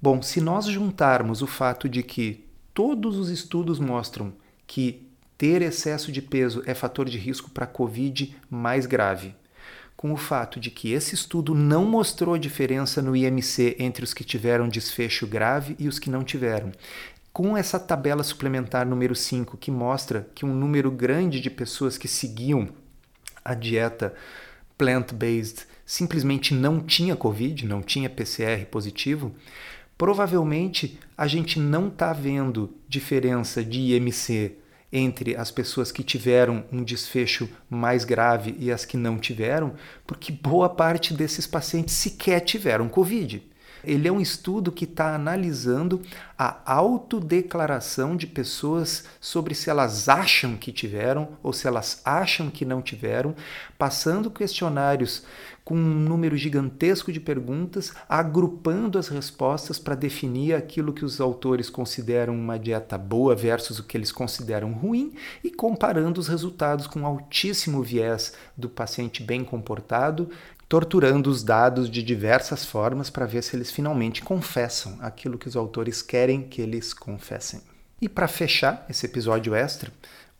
Bom, 0.00 0.22
se 0.22 0.40
nós 0.40 0.66
juntarmos 0.66 1.42
o 1.42 1.46
fato 1.46 1.88
de 1.88 2.02
que 2.02 2.44
todos 2.72 3.16
os 3.16 3.28
estudos 3.28 3.78
mostram 3.78 4.32
que 4.66 5.06
ter 5.36 5.62
excesso 5.62 6.10
de 6.12 6.20
peso 6.20 6.62
é 6.66 6.74
fator 6.74 7.08
de 7.08 7.18
risco 7.18 7.50
para 7.50 7.66
COVID 7.66 8.36
mais 8.48 8.86
grave, 8.86 9.34
com 10.00 10.14
o 10.14 10.16
fato 10.16 10.58
de 10.58 10.70
que 10.70 10.92
esse 10.92 11.14
estudo 11.14 11.54
não 11.54 11.84
mostrou 11.84 12.38
diferença 12.38 13.02
no 13.02 13.14
IMC 13.14 13.76
entre 13.78 14.02
os 14.02 14.14
que 14.14 14.24
tiveram 14.24 14.66
desfecho 14.66 15.26
grave 15.26 15.76
e 15.78 15.86
os 15.88 15.98
que 15.98 16.08
não 16.08 16.24
tiveram. 16.24 16.72
Com 17.34 17.54
essa 17.54 17.78
tabela 17.78 18.22
suplementar 18.22 18.86
número 18.86 19.14
5, 19.14 19.58
que 19.58 19.70
mostra 19.70 20.26
que 20.34 20.46
um 20.46 20.54
número 20.54 20.90
grande 20.90 21.38
de 21.38 21.50
pessoas 21.50 21.98
que 21.98 22.08
seguiam 22.08 22.70
a 23.44 23.52
dieta 23.52 24.14
plant-based 24.78 25.66
simplesmente 25.84 26.54
não 26.54 26.80
tinha 26.80 27.14
Covid, 27.14 27.66
não 27.66 27.82
tinha 27.82 28.08
PCR 28.08 28.64
positivo, 28.70 29.34
provavelmente 29.98 30.98
a 31.14 31.26
gente 31.26 31.60
não 31.60 31.88
está 31.88 32.14
vendo 32.14 32.74
diferença 32.88 33.62
de 33.62 33.80
IMC 33.80 34.56
entre 34.92 35.36
as 35.36 35.50
pessoas 35.50 35.92
que 35.92 36.02
tiveram 36.02 36.64
um 36.72 36.82
desfecho 36.82 37.48
mais 37.68 38.04
grave 38.04 38.56
e 38.58 38.72
as 38.72 38.84
que 38.84 38.96
não 38.96 39.18
tiveram, 39.18 39.74
porque 40.06 40.32
boa 40.32 40.68
parte 40.68 41.14
desses 41.14 41.46
pacientes 41.46 41.94
sequer 41.94 42.40
tiveram 42.40 42.88
Covid. 42.88 43.50
Ele 43.82 44.06
é 44.06 44.12
um 44.12 44.20
estudo 44.20 44.70
que 44.70 44.84
está 44.84 45.14
analisando 45.14 46.02
a 46.36 46.60
autodeclaração 46.70 48.14
de 48.14 48.26
pessoas 48.26 49.04
sobre 49.20 49.54
se 49.54 49.70
elas 49.70 50.08
acham 50.08 50.56
que 50.56 50.70
tiveram 50.70 51.30
ou 51.42 51.52
se 51.52 51.66
elas 51.66 52.02
acham 52.04 52.50
que 52.50 52.64
não 52.64 52.82
tiveram, 52.82 53.34
passando 53.78 54.30
questionários 54.30 55.22
com 55.70 55.76
um 55.76 56.00
número 56.00 56.36
gigantesco 56.36 57.12
de 57.12 57.20
perguntas, 57.20 57.92
agrupando 58.08 58.98
as 58.98 59.06
respostas 59.06 59.78
para 59.78 59.94
definir 59.94 60.52
aquilo 60.52 60.92
que 60.92 61.04
os 61.04 61.20
autores 61.20 61.70
consideram 61.70 62.34
uma 62.34 62.58
dieta 62.58 62.98
boa 62.98 63.36
versus 63.36 63.78
o 63.78 63.84
que 63.84 63.96
eles 63.96 64.10
consideram 64.10 64.72
ruim 64.72 65.14
e 65.44 65.48
comparando 65.48 66.18
os 66.18 66.26
resultados 66.26 66.88
com 66.88 67.06
altíssimo 67.06 67.84
viés 67.84 68.32
do 68.56 68.68
paciente 68.68 69.22
bem 69.22 69.44
comportado 69.44 70.28
torturando 70.68 71.30
os 71.30 71.44
dados 71.44 71.88
de 71.88 72.02
diversas 72.02 72.64
formas 72.64 73.08
para 73.08 73.26
ver 73.26 73.42
se 73.42 73.54
eles 73.54 73.70
finalmente 73.70 74.22
confessam 74.22 74.98
aquilo 75.00 75.38
que 75.38 75.46
os 75.46 75.54
autores 75.54 76.02
querem 76.02 76.42
que 76.42 76.60
eles 76.60 76.92
confessem. 76.92 77.60
E 78.00 78.08
para 78.08 78.26
fechar 78.26 78.86
esse 78.88 79.04
episódio 79.04 79.54
extra, 79.54 79.92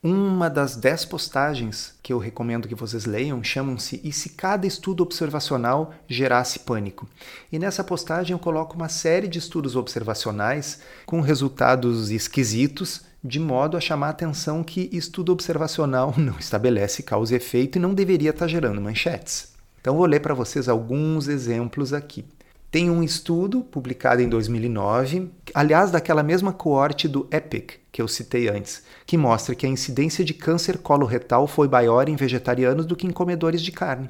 uma 0.02 0.48
das 0.48 0.76
dez 0.76 1.04
postagens 1.04 1.94
que 2.02 2.10
eu 2.10 2.18
recomendo 2.18 2.66
que 2.66 2.74
vocês 2.74 3.04
leiam 3.04 3.44
chamam-se 3.44 4.00
E 4.02 4.10
se 4.12 4.30
cada 4.30 4.66
estudo 4.66 5.02
observacional 5.02 5.92
gerasse 6.08 6.60
pânico? 6.60 7.06
E 7.52 7.58
nessa 7.58 7.84
postagem 7.84 8.32
eu 8.32 8.38
coloco 8.38 8.74
uma 8.74 8.88
série 8.88 9.28
de 9.28 9.38
estudos 9.38 9.76
observacionais 9.76 10.80
com 11.04 11.20
resultados 11.20 12.10
esquisitos, 12.10 13.02
de 13.22 13.38
modo 13.38 13.76
a 13.76 13.80
chamar 13.80 14.06
a 14.06 14.10
atenção 14.10 14.64
que 14.64 14.88
estudo 14.90 15.32
observacional 15.32 16.14
não 16.16 16.38
estabelece 16.38 17.02
causa 17.02 17.34
e 17.34 17.36
efeito 17.36 17.76
e 17.76 17.80
não 17.80 17.92
deveria 17.92 18.30
estar 18.30 18.48
gerando 18.48 18.80
manchetes. 18.80 19.52
Então 19.82 19.96
vou 19.96 20.06
ler 20.06 20.20
para 20.20 20.32
vocês 20.32 20.66
alguns 20.66 21.28
exemplos 21.28 21.92
aqui. 21.92 22.24
Tem 22.70 22.88
um 22.88 23.02
estudo 23.02 23.62
publicado 23.62 24.22
em 24.22 24.28
2009, 24.28 25.28
aliás, 25.52 25.90
daquela 25.90 26.22
mesma 26.22 26.52
coorte 26.52 27.08
do 27.08 27.26
EPIC 27.28 27.80
que 27.90 28.00
eu 28.00 28.06
citei 28.06 28.48
antes, 28.48 28.84
que 29.04 29.18
mostra 29.18 29.56
que 29.56 29.66
a 29.66 29.68
incidência 29.68 30.24
de 30.24 30.32
câncer 30.32 30.78
coloretal 30.78 31.48
foi 31.48 31.66
maior 31.66 32.08
em 32.08 32.14
vegetarianos 32.14 32.86
do 32.86 32.94
que 32.94 33.08
em 33.08 33.10
comedores 33.10 33.60
de 33.60 33.72
carne. 33.72 34.08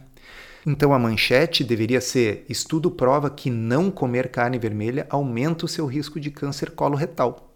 Então 0.66 0.92
a 0.92 0.98
manchete 0.98 1.64
deveria 1.64 2.02
ser: 2.02 2.44
estudo 2.50 2.90
prova 2.90 3.30
que 3.30 3.50
não 3.50 3.90
comer 3.90 4.28
carne 4.28 4.58
vermelha 4.58 5.06
aumenta 5.08 5.64
o 5.64 5.68
seu 5.68 5.86
risco 5.86 6.20
de 6.20 6.30
câncer 6.30 6.72
coloretal. 6.72 7.49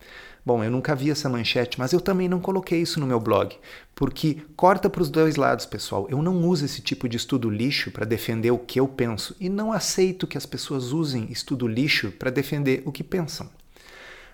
Bom, 0.46 0.62
eu 0.62 0.70
nunca 0.70 0.94
vi 0.94 1.10
essa 1.10 1.26
manchete, 1.26 1.78
mas 1.78 1.94
eu 1.94 2.00
também 2.00 2.28
não 2.28 2.38
coloquei 2.38 2.78
isso 2.82 3.00
no 3.00 3.06
meu 3.06 3.18
blog, 3.18 3.56
porque 3.94 4.42
corta 4.54 4.90
para 4.90 5.00
os 5.00 5.08
dois 5.08 5.36
lados, 5.36 5.64
pessoal. 5.64 6.06
Eu 6.10 6.20
não 6.20 6.46
uso 6.46 6.66
esse 6.66 6.82
tipo 6.82 7.08
de 7.08 7.16
estudo 7.16 7.48
lixo 7.48 7.90
para 7.90 8.04
defender 8.04 8.50
o 8.50 8.58
que 8.58 8.78
eu 8.78 8.86
penso 8.86 9.34
e 9.40 9.48
não 9.48 9.72
aceito 9.72 10.26
que 10.26 10.36
as 10.36 10.44
pessoas 10.44 10.92
usem 10.92 11.32
estudo 11.32 11.66
lixo 11.66 12.10
para 12.10 12.30
defender 12.30 12.82
o 12.84 12.92
que 12.92 13.02
pensam. 13.02 13.48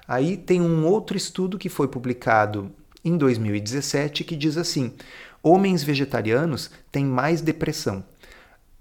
Aí 0.08 0.36
tem 0.36 0.60
um 0.60 0.84
outro 0.84 1.16
estudo 1.16 1.56
que 1.56 1.68
foi 1.68 1.86
publicado 1.86 2.72
em 3.04 3.16
2017 3.16 4.24
que 4.24 4.34
diz 4.34 4.56
assim: 4.56 4.92
homens 5.40 5.84
vegetarianos 5.84 6.72
têm 6.90 7.04
mais 7.04 7.40
depressão. 7.40 8.02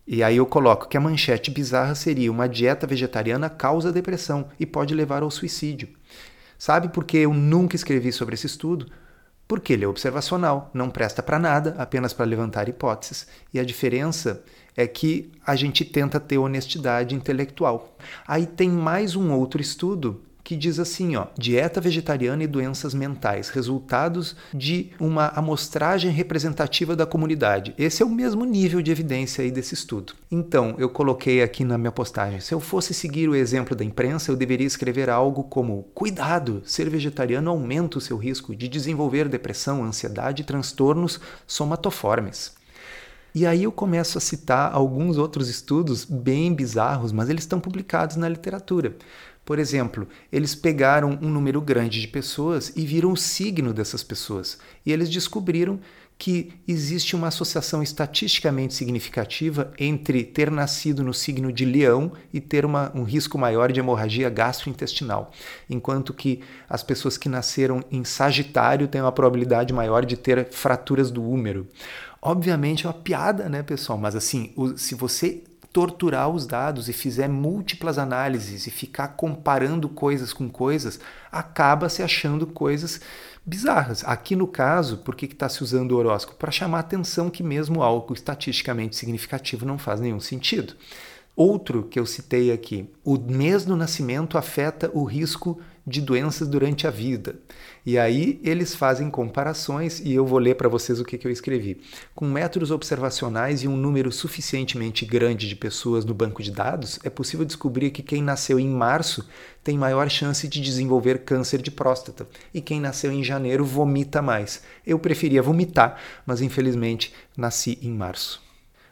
E 0.07 0.23
aí 0.23 0.38
eu 0.38 0.47
coloco 0.47 0.88
que 0.88 0.97
a 0.97 0.99
manchete 0.99 1.51
bizarra 1.51 1.93
seria: 1.93 2.32
uma 2.32 2.49
dieta 2.49 2.88
vegetariana 2.88 3.51
causa 3.51 3.91
depressão 3.91 4.49
e 4.59 4.65
pode 4.65 4.95
levar 4.95 5.21
ao 5.21 5.30
suicídio. 5.30 5.98
Sabe 6.60 6.89
por 6.89 7.05
que 7.05 7.18
eu 7.18 7.34
nunca 7.34 7.78
escrevi 7.78 8.12
sobre 8.12 8.36
esse 8.36 8.45
estudo? 8.45 8.86
Porque 9.47 9.72
ele 9.72 9.86
é 9.86 9.88
observacional, 9.88 10.70
não 10.74 10.89
presta 10.89 11.24
para 11.24 11.39
nada, 11.39 11.74
apenas 11.78 12.12
para 12.12 12.26
levantar 12.26 12.68
hipóteses. 12.68 13.26
E 13.53 13.60
a 13.60 13.64
diferença 13.64 14.43
é 14.76 14.86
que 14.86 15.32
a 15.47 15.55
gente 15.55 15.86
tenta 15.86 16.20
ter 16.20 16.38
honestidade 16.38 17.16
intelectual. 17.16 17.95
Aí 18.28 18.45
tem 18.45 18.70
mais 18.70 19.16
um 19.16 19.32
outro 19.32 19.62
estudo 19.62 20.22
que 20.49 20.55
diz 20.55 20.79
assim, 20.79 21.15
ó, 21.15 21.27
dieta 21.37 21.79
vegetariana 21.79 22.43
e 22.43 22.47
doenças 22.47 22.95
mentais, 22.95 23.49
resultados 23.49 24.35
de 24.51 24.89
uma 24.99 25.27
amostragem 25.27 26.09
representativa 26.09 26.95
da 26.95 27.05
comunidade. 27.05 27.75
Esse 27.77 28.01
é 28.01 28.05
o 28.05 28.09
mesmo 28.09 28.43
nível 28.45 28.81
de 28.81 28.89
evidência 28.89 29.43
aí 29.43 29.51
desse 29.51 29.75
estudo. 29.75 30.13
Então, 30.31 30.73
eu 30.79 30.89
coloquei 30.89 31.43
aqui 31.43 31.63
na 31.63 31.77
minha 31.77 31.91
postagem, 31.91 32.39
se 32.39 32.51
eu 32.51 32.59
fosse 32.59 32.95
seguir 32.95 33.29
o 33.29 33.35
exemplo 33.35 33.75
da 33.75 33.85
imprensa, 33.85 34.31
eu 34.31 34.35
deveria 34.35 34.65
escrever 34.65 35.07
algo 35.07 35.43
como: 35.43 35.83
cuidado, 35.93 36.63
ser 36.65 36.89
vegetariano 36.89 37.51
aumenta 37.51 37.99
o 37.99 38.01
seu 38.01 38.17
risco 38.17 38.55
de 38.55 38.67
desenvolver 38.67 39.29
depressão, 39.29 39.83
ansiedade 39.83 40.41
e 40.41 40.45
transtornos 40.45 41.19
somatoformes. 41.45 42.57
E 43.33 43.45
aí 43.45 43.63
eu 43.63 43.71
começo 43.71 44.17
a 44.17 44.21
citar 44.21 44.73
alguns 44.73 45.17
outros 45.19 45.49
estudos 45.49 46.03
bem 46.03 46.51
bizarros, 46.51 47.11
mas 47.11 47.29
eles 47.29 47.43
estão 47.43 47.59
publicados 47.59 48.15
na 48.15 48.27
literatura. 48.27 48.95
Por 49.49 49.57
exemplo, 49.57 50.07
eles 50.31 50.53
pegaram 50.53 51.17
um 51.23 51.27
número 51.27 51.59
grande 51.59 51.99
de 51.99 52.07
pessoas 52.07 52.71
e 52.75 52.85
viram 52.85 53.11
o 53.11 53.17
signo 53.17 53.73
dessas 53.73 54.03
pessoas. 54.03 54.59
E 54.85 54.91
eles 54.91 55.09
descobriram 55.09 55.79
que 56.19 56.53
existe 56.67 57.15
uma 57.15 57.29
associação 57.29 57.81
estatisticamente 57.81 58.75
significativa 58.75 59.73
entre 59.79 60.23
ter 60.23 60.51
nascido 60.51 61.03
no 61.03 61.15
signo 61.15 61.51
de 61.51 61.65
Leão 61.65 62.11
e 62.31 62.39
ter 62.39 62.63
uma, 62.63 62.91
um 62.93 63.01
risco 63.01 63.39
maior 63.39 63.71
de 63.71 63.79
hemorragia 63.79 64.29
gastrointestinal, 64.29 65.31
enquanto 65.67 66.13
que 66.13 66.41
as 66.69 66.83
pessoas 66.83 67.17
que 67.17 67.27
nasceram 67.27 67.83
em 67.91 68.03
Sagitário 68.03 68.87
têm 68.87 69.01
uma 69.01 69.11
probabilidade 69.11 69.73
maior 69.73 70.05
de 70.05 70.15
ter 70.15 70.47
fraturas 70.51 71.09
do 71.09 71.27
úmero. 71.27 71.65
Obviamente 72.21 72.85
é 72.85 72.89
uma 72.89 72.93
piada, 72.93 73.49
né, 73.49 73.63
pessoal? 73.63 73.97
Mas 73.97 74.15
assim, 74.15 74.53
se 74.77 74.93
você 74.93 75.41
torturar 75.72 76.30
os 76.30 76.47
dados 76.47 76.89
e 76.89 76.93
fizer 76.93 77.28
múltiplas 77.28 77.97
análises 77.97 78.65
e 78.65 78.72
ficar 78.72 79.09
comparando 79.09 79.88
coisas 79.88 80.34
com 80.34 80.49
coisas, 80.49 80.99
acaba 81.32 81.89
se 81.89 82.01
achando 82.01 82.47
coisas 82.47 83.01
bizarras. 83.45 84.03
Aqui 84.05 84.36
no 84.36 84.47
caso, 84.47 84.97
por 84.97 85.15
que 85.15 85.26
está 85.26 85.47
se 85.47 85.63
usando 85.63 85.91
o 85.91 85.97
horóscopo? 85.97 86.38
Para 86.38 86.51
chamar 86.51 86.80
atenção 86.80 87.30
que 87.30 87.43
mesmo 87.43 87.84
algo 87.84 88.13
estatisticamente 88.13 88.95
significativo 88.95 89.65
não 89.65 89.78
faz 89.78 89.99
nenhum 89.99 90.20
sentido. 90.20 90.76
Outro 91.39 91.83
que 91.83 91.97
eu 91.97 92.05
citei 92.05 92.51
aqui, 92.51 92.89
o 93.01 93.17
mês 93.17 93.63
do 93.63 93.77
nascimento 93.77 94.37
afeta 94.37 94.91
o 94.93 95.05
risco 95.05 95.57
de 95.87 96.01
doenças 96.01 96.49
durante 96.49 96.85
a 96.85 96.91
vida. 96.91 97.39
E 97.85 97.97
aí 97.97 98.41
eles 98.43 98.75
fazem 98.75 99.09
comparações 99.09 100.01
e 100.01 100.13
eu 100.13 100.25
vou 100.25 100.37
ler 100.37 100.55
para 100.55 100.67
vocês 100.67 100.99
o 100.99 101.05
que, 101.05 101.17
que 101.17 101.25
eu 101.25 101.31
escrevi. 101.31 101.79
Com 102.13 102.25
métodos 102.25 102.71
observacionais 102.71 103.63
e 103.63 103.69
um 103.69 103.77
número 103.77 104.11
suficientemente 104.11 105.05
grande 105.05 105.47
de 105.47 105.55
pessoas 105.55 106.03
no 106.03 106.13
banco 106.13 106.43
de 106.43 106.51
dados, 106.51 106.99
é 107.05 107.09
possível 107.09 107.45
descobrir 107.45 107.91
que 107.91 108.03
quem 108.03 108.21
nasceu 108.21 108.59
em 108.59 108.67
março 108.67 109.25
tem 109.63 109.77
maior 109.77 110.09
chance 110.09 110.45
de 110.45 110.59
desenvolver 110.59 111.19
câncer 111.19 111.61
de 111.61 111.71
próstata 111.71 112.27
e 112.53 112.59
quem 112.59 112.81
nasceu 112.81 113.13
em 113.13 113.23
janeiro 113.23 113.63
vomita 113.63 114.21
mais. 114.21 114.61
Eu 114.85 114.99
preferia 114.99 115.41
vomitar, 115.41 116.01
mas 116.25 116.41
infelizmente 116.41 117.13
nasci 117.37 117.79
em 117.81 117.93
março. 117.93 118.43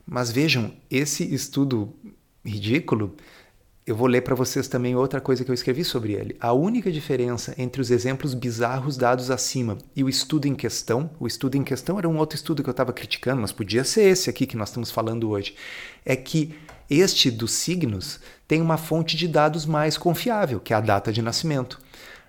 Mas 0.09 0.31
vejam, 0.31 0.71
esse 0.89 1.35
estudo 1.35 1.93
ridículo 2.49 3.15
eu 3.87 3.95
vou 3.95 4.05
ler 4.05 4.19
para 4.19 4.35
vocês 4.35 4.67
também 4.67 4.97
outra 4.97 5.21
coisa 5.21 5.45
que 5.45 5.49
eu 5.49 5.53
escrevi 5.53 5.85
sobre 5.85 6.11
ele. 6.11 6.35
A 6.41 6.51
única 6.51 6.91
diferença 6.91 7.55
entre 7.57 7.81
os 7.81 7.89
exemplos 7.89 8.33
bizarros 8.33 8.97
dados 8.97 9.31
acima 9.31 9.77
e 9.95 10.03
o 10.03 10.09
estudo 10.09 10.45
em 10.45 10.53
questão, 10.53 11.09
o 11.17 11.25
estudo 11.25 11.55
em 11.55 11.63
questão 11.63 11.97
era 11.97 12.09
um 12.09 12.17
outro 12.17 12.35
estudo 12.35 12.61
que 12.61 12.67
eu 12.67 12.71
estava 12.71 12.91
criticando, 12.91 13.39
mas 13.39 13.53
podia 13.53 13.85
ser 13.85 14.01
esse 14.01 14.29
aqui 14.29 14.45
que 14.45 14.57
nós 14.57 14.67
estamos 14.67 14.91
falando 14.91 15.29
hoje, 15.29 15.55
é 16.05 16.17
que 16.17 16.53
este 16.89 17.31
dos 17.31 17.53
signos 17.53 18.19
tem 18.45 18.61
uma 18.61 18.75
fonte 18.75 19.15
de 19.15 19.25
dados 19.25 19.65
mais 19.65 19.97
confiável, 19.97 20.59
que 20.59 20.73
é 20.73 20.75
a 20.75 20.81
data 20.81 21.09
de 21.09 21.21
nascimento. 21.21 21.79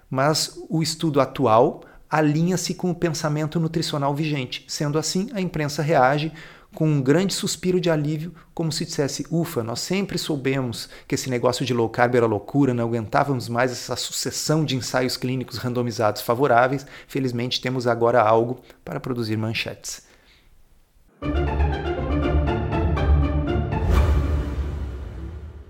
Mas 0.09 0.57
o 0.71 0.81
estudo 0.81 1.21
atual 1.21 1.83
alinha-se 2.09 2.73
com 2.73 2.93
o 2.93 2.95
pensamento 2.95 3.59
nutricional 3.59 4.15
vigente. 4.15 4.65
Sendo 4.69 4.97
assim, 4.97 5.29
a 5.33 5.41
imprensa 5.41 5.83
reage 5.83 6.33
com 6.75 6.87
um 6.87 7.03
grande 7.03 7.35
suspiro 7.35 7.81
de 7.81 7.91
alívio, 7.91 8.35
como 8.55 8.71
se 8.71 8.85
dissesse: 8.85 9.27
ufa, 9.31 9.63
nós 9.63 9.81
sempre 9.81 10.19
soubemos 10.19 10.89
que 11.07 11.15
esse 11.15 11.31
negócio 11.31 11.65
de 11.65 11.75
low 11.75 11.89
carb 11.89 12.15
era 12.15 12.27
loucura, 12.27 12.75
não 12.75 12.85
aguentávamos 12.85 13.49
mais 13.49 13.73
essa 13.73 13.97
sucessão 13.97 14.65
de 14.65 14.77
ensaios 14.77 15.17
clínicos 15.17 15.59
randomizados 15.59 16.23
favoráveis. 16.23 16.87
Felizmente 17.07 17.61
temos 17.61 17.87
agora 17.87 18.23
algo 18.23 18.61
para 18.85 19.01
produzir 19.01 19.37
manchetes. 19.37 20.07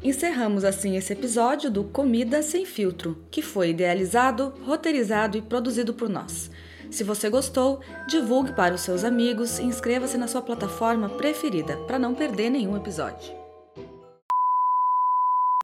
Encerramos 0.02 0.64
assim 0.64 0.96
esse 0.96 1.12
episódio 1.12 1.70
do 1.70 1.84
Comida 1.84 2.42
Sem 2.42 2.64
Filtro, 2.64 3.18
que 3.30 3.42
foi 3.42 3.70
idealizado, 3.70 4.54
roteirizado 4.64 5.36
e 5.36 5.42
produzido 5.42 5.92
por 5.92 6.08
nós. 6.08 6.50
Se 6.90 7.04
você 7.04 7.28
gostou, 7.28 7.80
divulgue 8.08 8.52
para 8.52 8.74
os 8.74 8.80
seus 8.80 9.04
amigos 9.04 9.58
e 9.58 9.62
inscreva-se 9.62 10.16
na 10.16 10.26
sua 10.26 10.42
plataforma 10.42 11.08
preferida 11.08 11.76
para 11.86 11.98
não 11.98 12.14
perder 12.14 12.50
nenhum 12.50 12.76
episódio. 12.76 13.38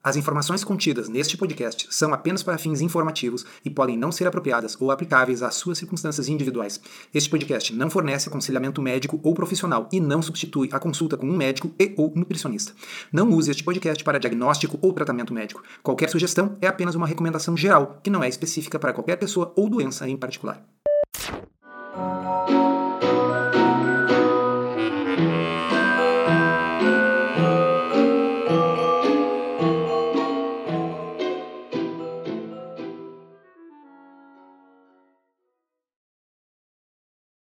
As 0.05 0.17
informações 0.17 0.63
contidas 0.63 1.09
neste 1.09 1.35
podcast 1.35 1.87
são 1.89 2.13
apenas 2.13 2.43
para 2.43 2.59
fins 2.59 2.83
informativos 2.83 3.47
e 3.65 3.71
podem 3.71 3.97
não 3.97 4.13
ser 4.13 4.27
apropriadas 4.27 4.79
ou 4.79 4.91
aplicáveis 4.91 5.43
às 5.43 5.55
suas 5.55 5.79
circunstâncias 5.79 6.29
individuais. 6.29 6.79
Este 7.15 7.31
podcast 7.31 7.75
não 7.75 7.89
fornece 7.89 8.29
aconselhamento 8.29 8.83
médico 8.83 9.19
ou 9.23 9.33
profissional 9.33 9.89
e 9.91 10.01
não 10.01 10.21
substitui 10.21 10.69
a 10.73 10.79
consulta 10.79 11.17
com 11.17 11.27
um 11.27 11.35
médico 11.35 11.71
e 11.81 11.95
ou 11.97 12.13
nutricionista. 12.15 12.75
Não 13.11 13.31
use 13.31 13.51
este 13.51 13.65
podcast 13.65 14.05
para 14.05 14.19
diagnóstico 14.19 14.79
ou 14.83 14.93
tratamento 14.93 15.33
médico. 15.33 15.63
Qualquer 15.83 16.11
sugestão 16.11 16.59
é 16.61 16.67
apenas 16.67 16.95
uma 16.95 17.07
recomendação 17.07 17.57
geral, 17.57 17.99
que 18.05 18.11
não 18.11 18.23
é 18.23 18.29
específica 18.29 18.79
para 18.79 18.93
qualquer 18.93 19.17
pessoa 19.17 19.55
ou 19.57 19.71
doença 19.71 20.07
em 20.07 20.19
particular. 20.19 20.84
Thank 21.15 22.51
you. 22.51 22.74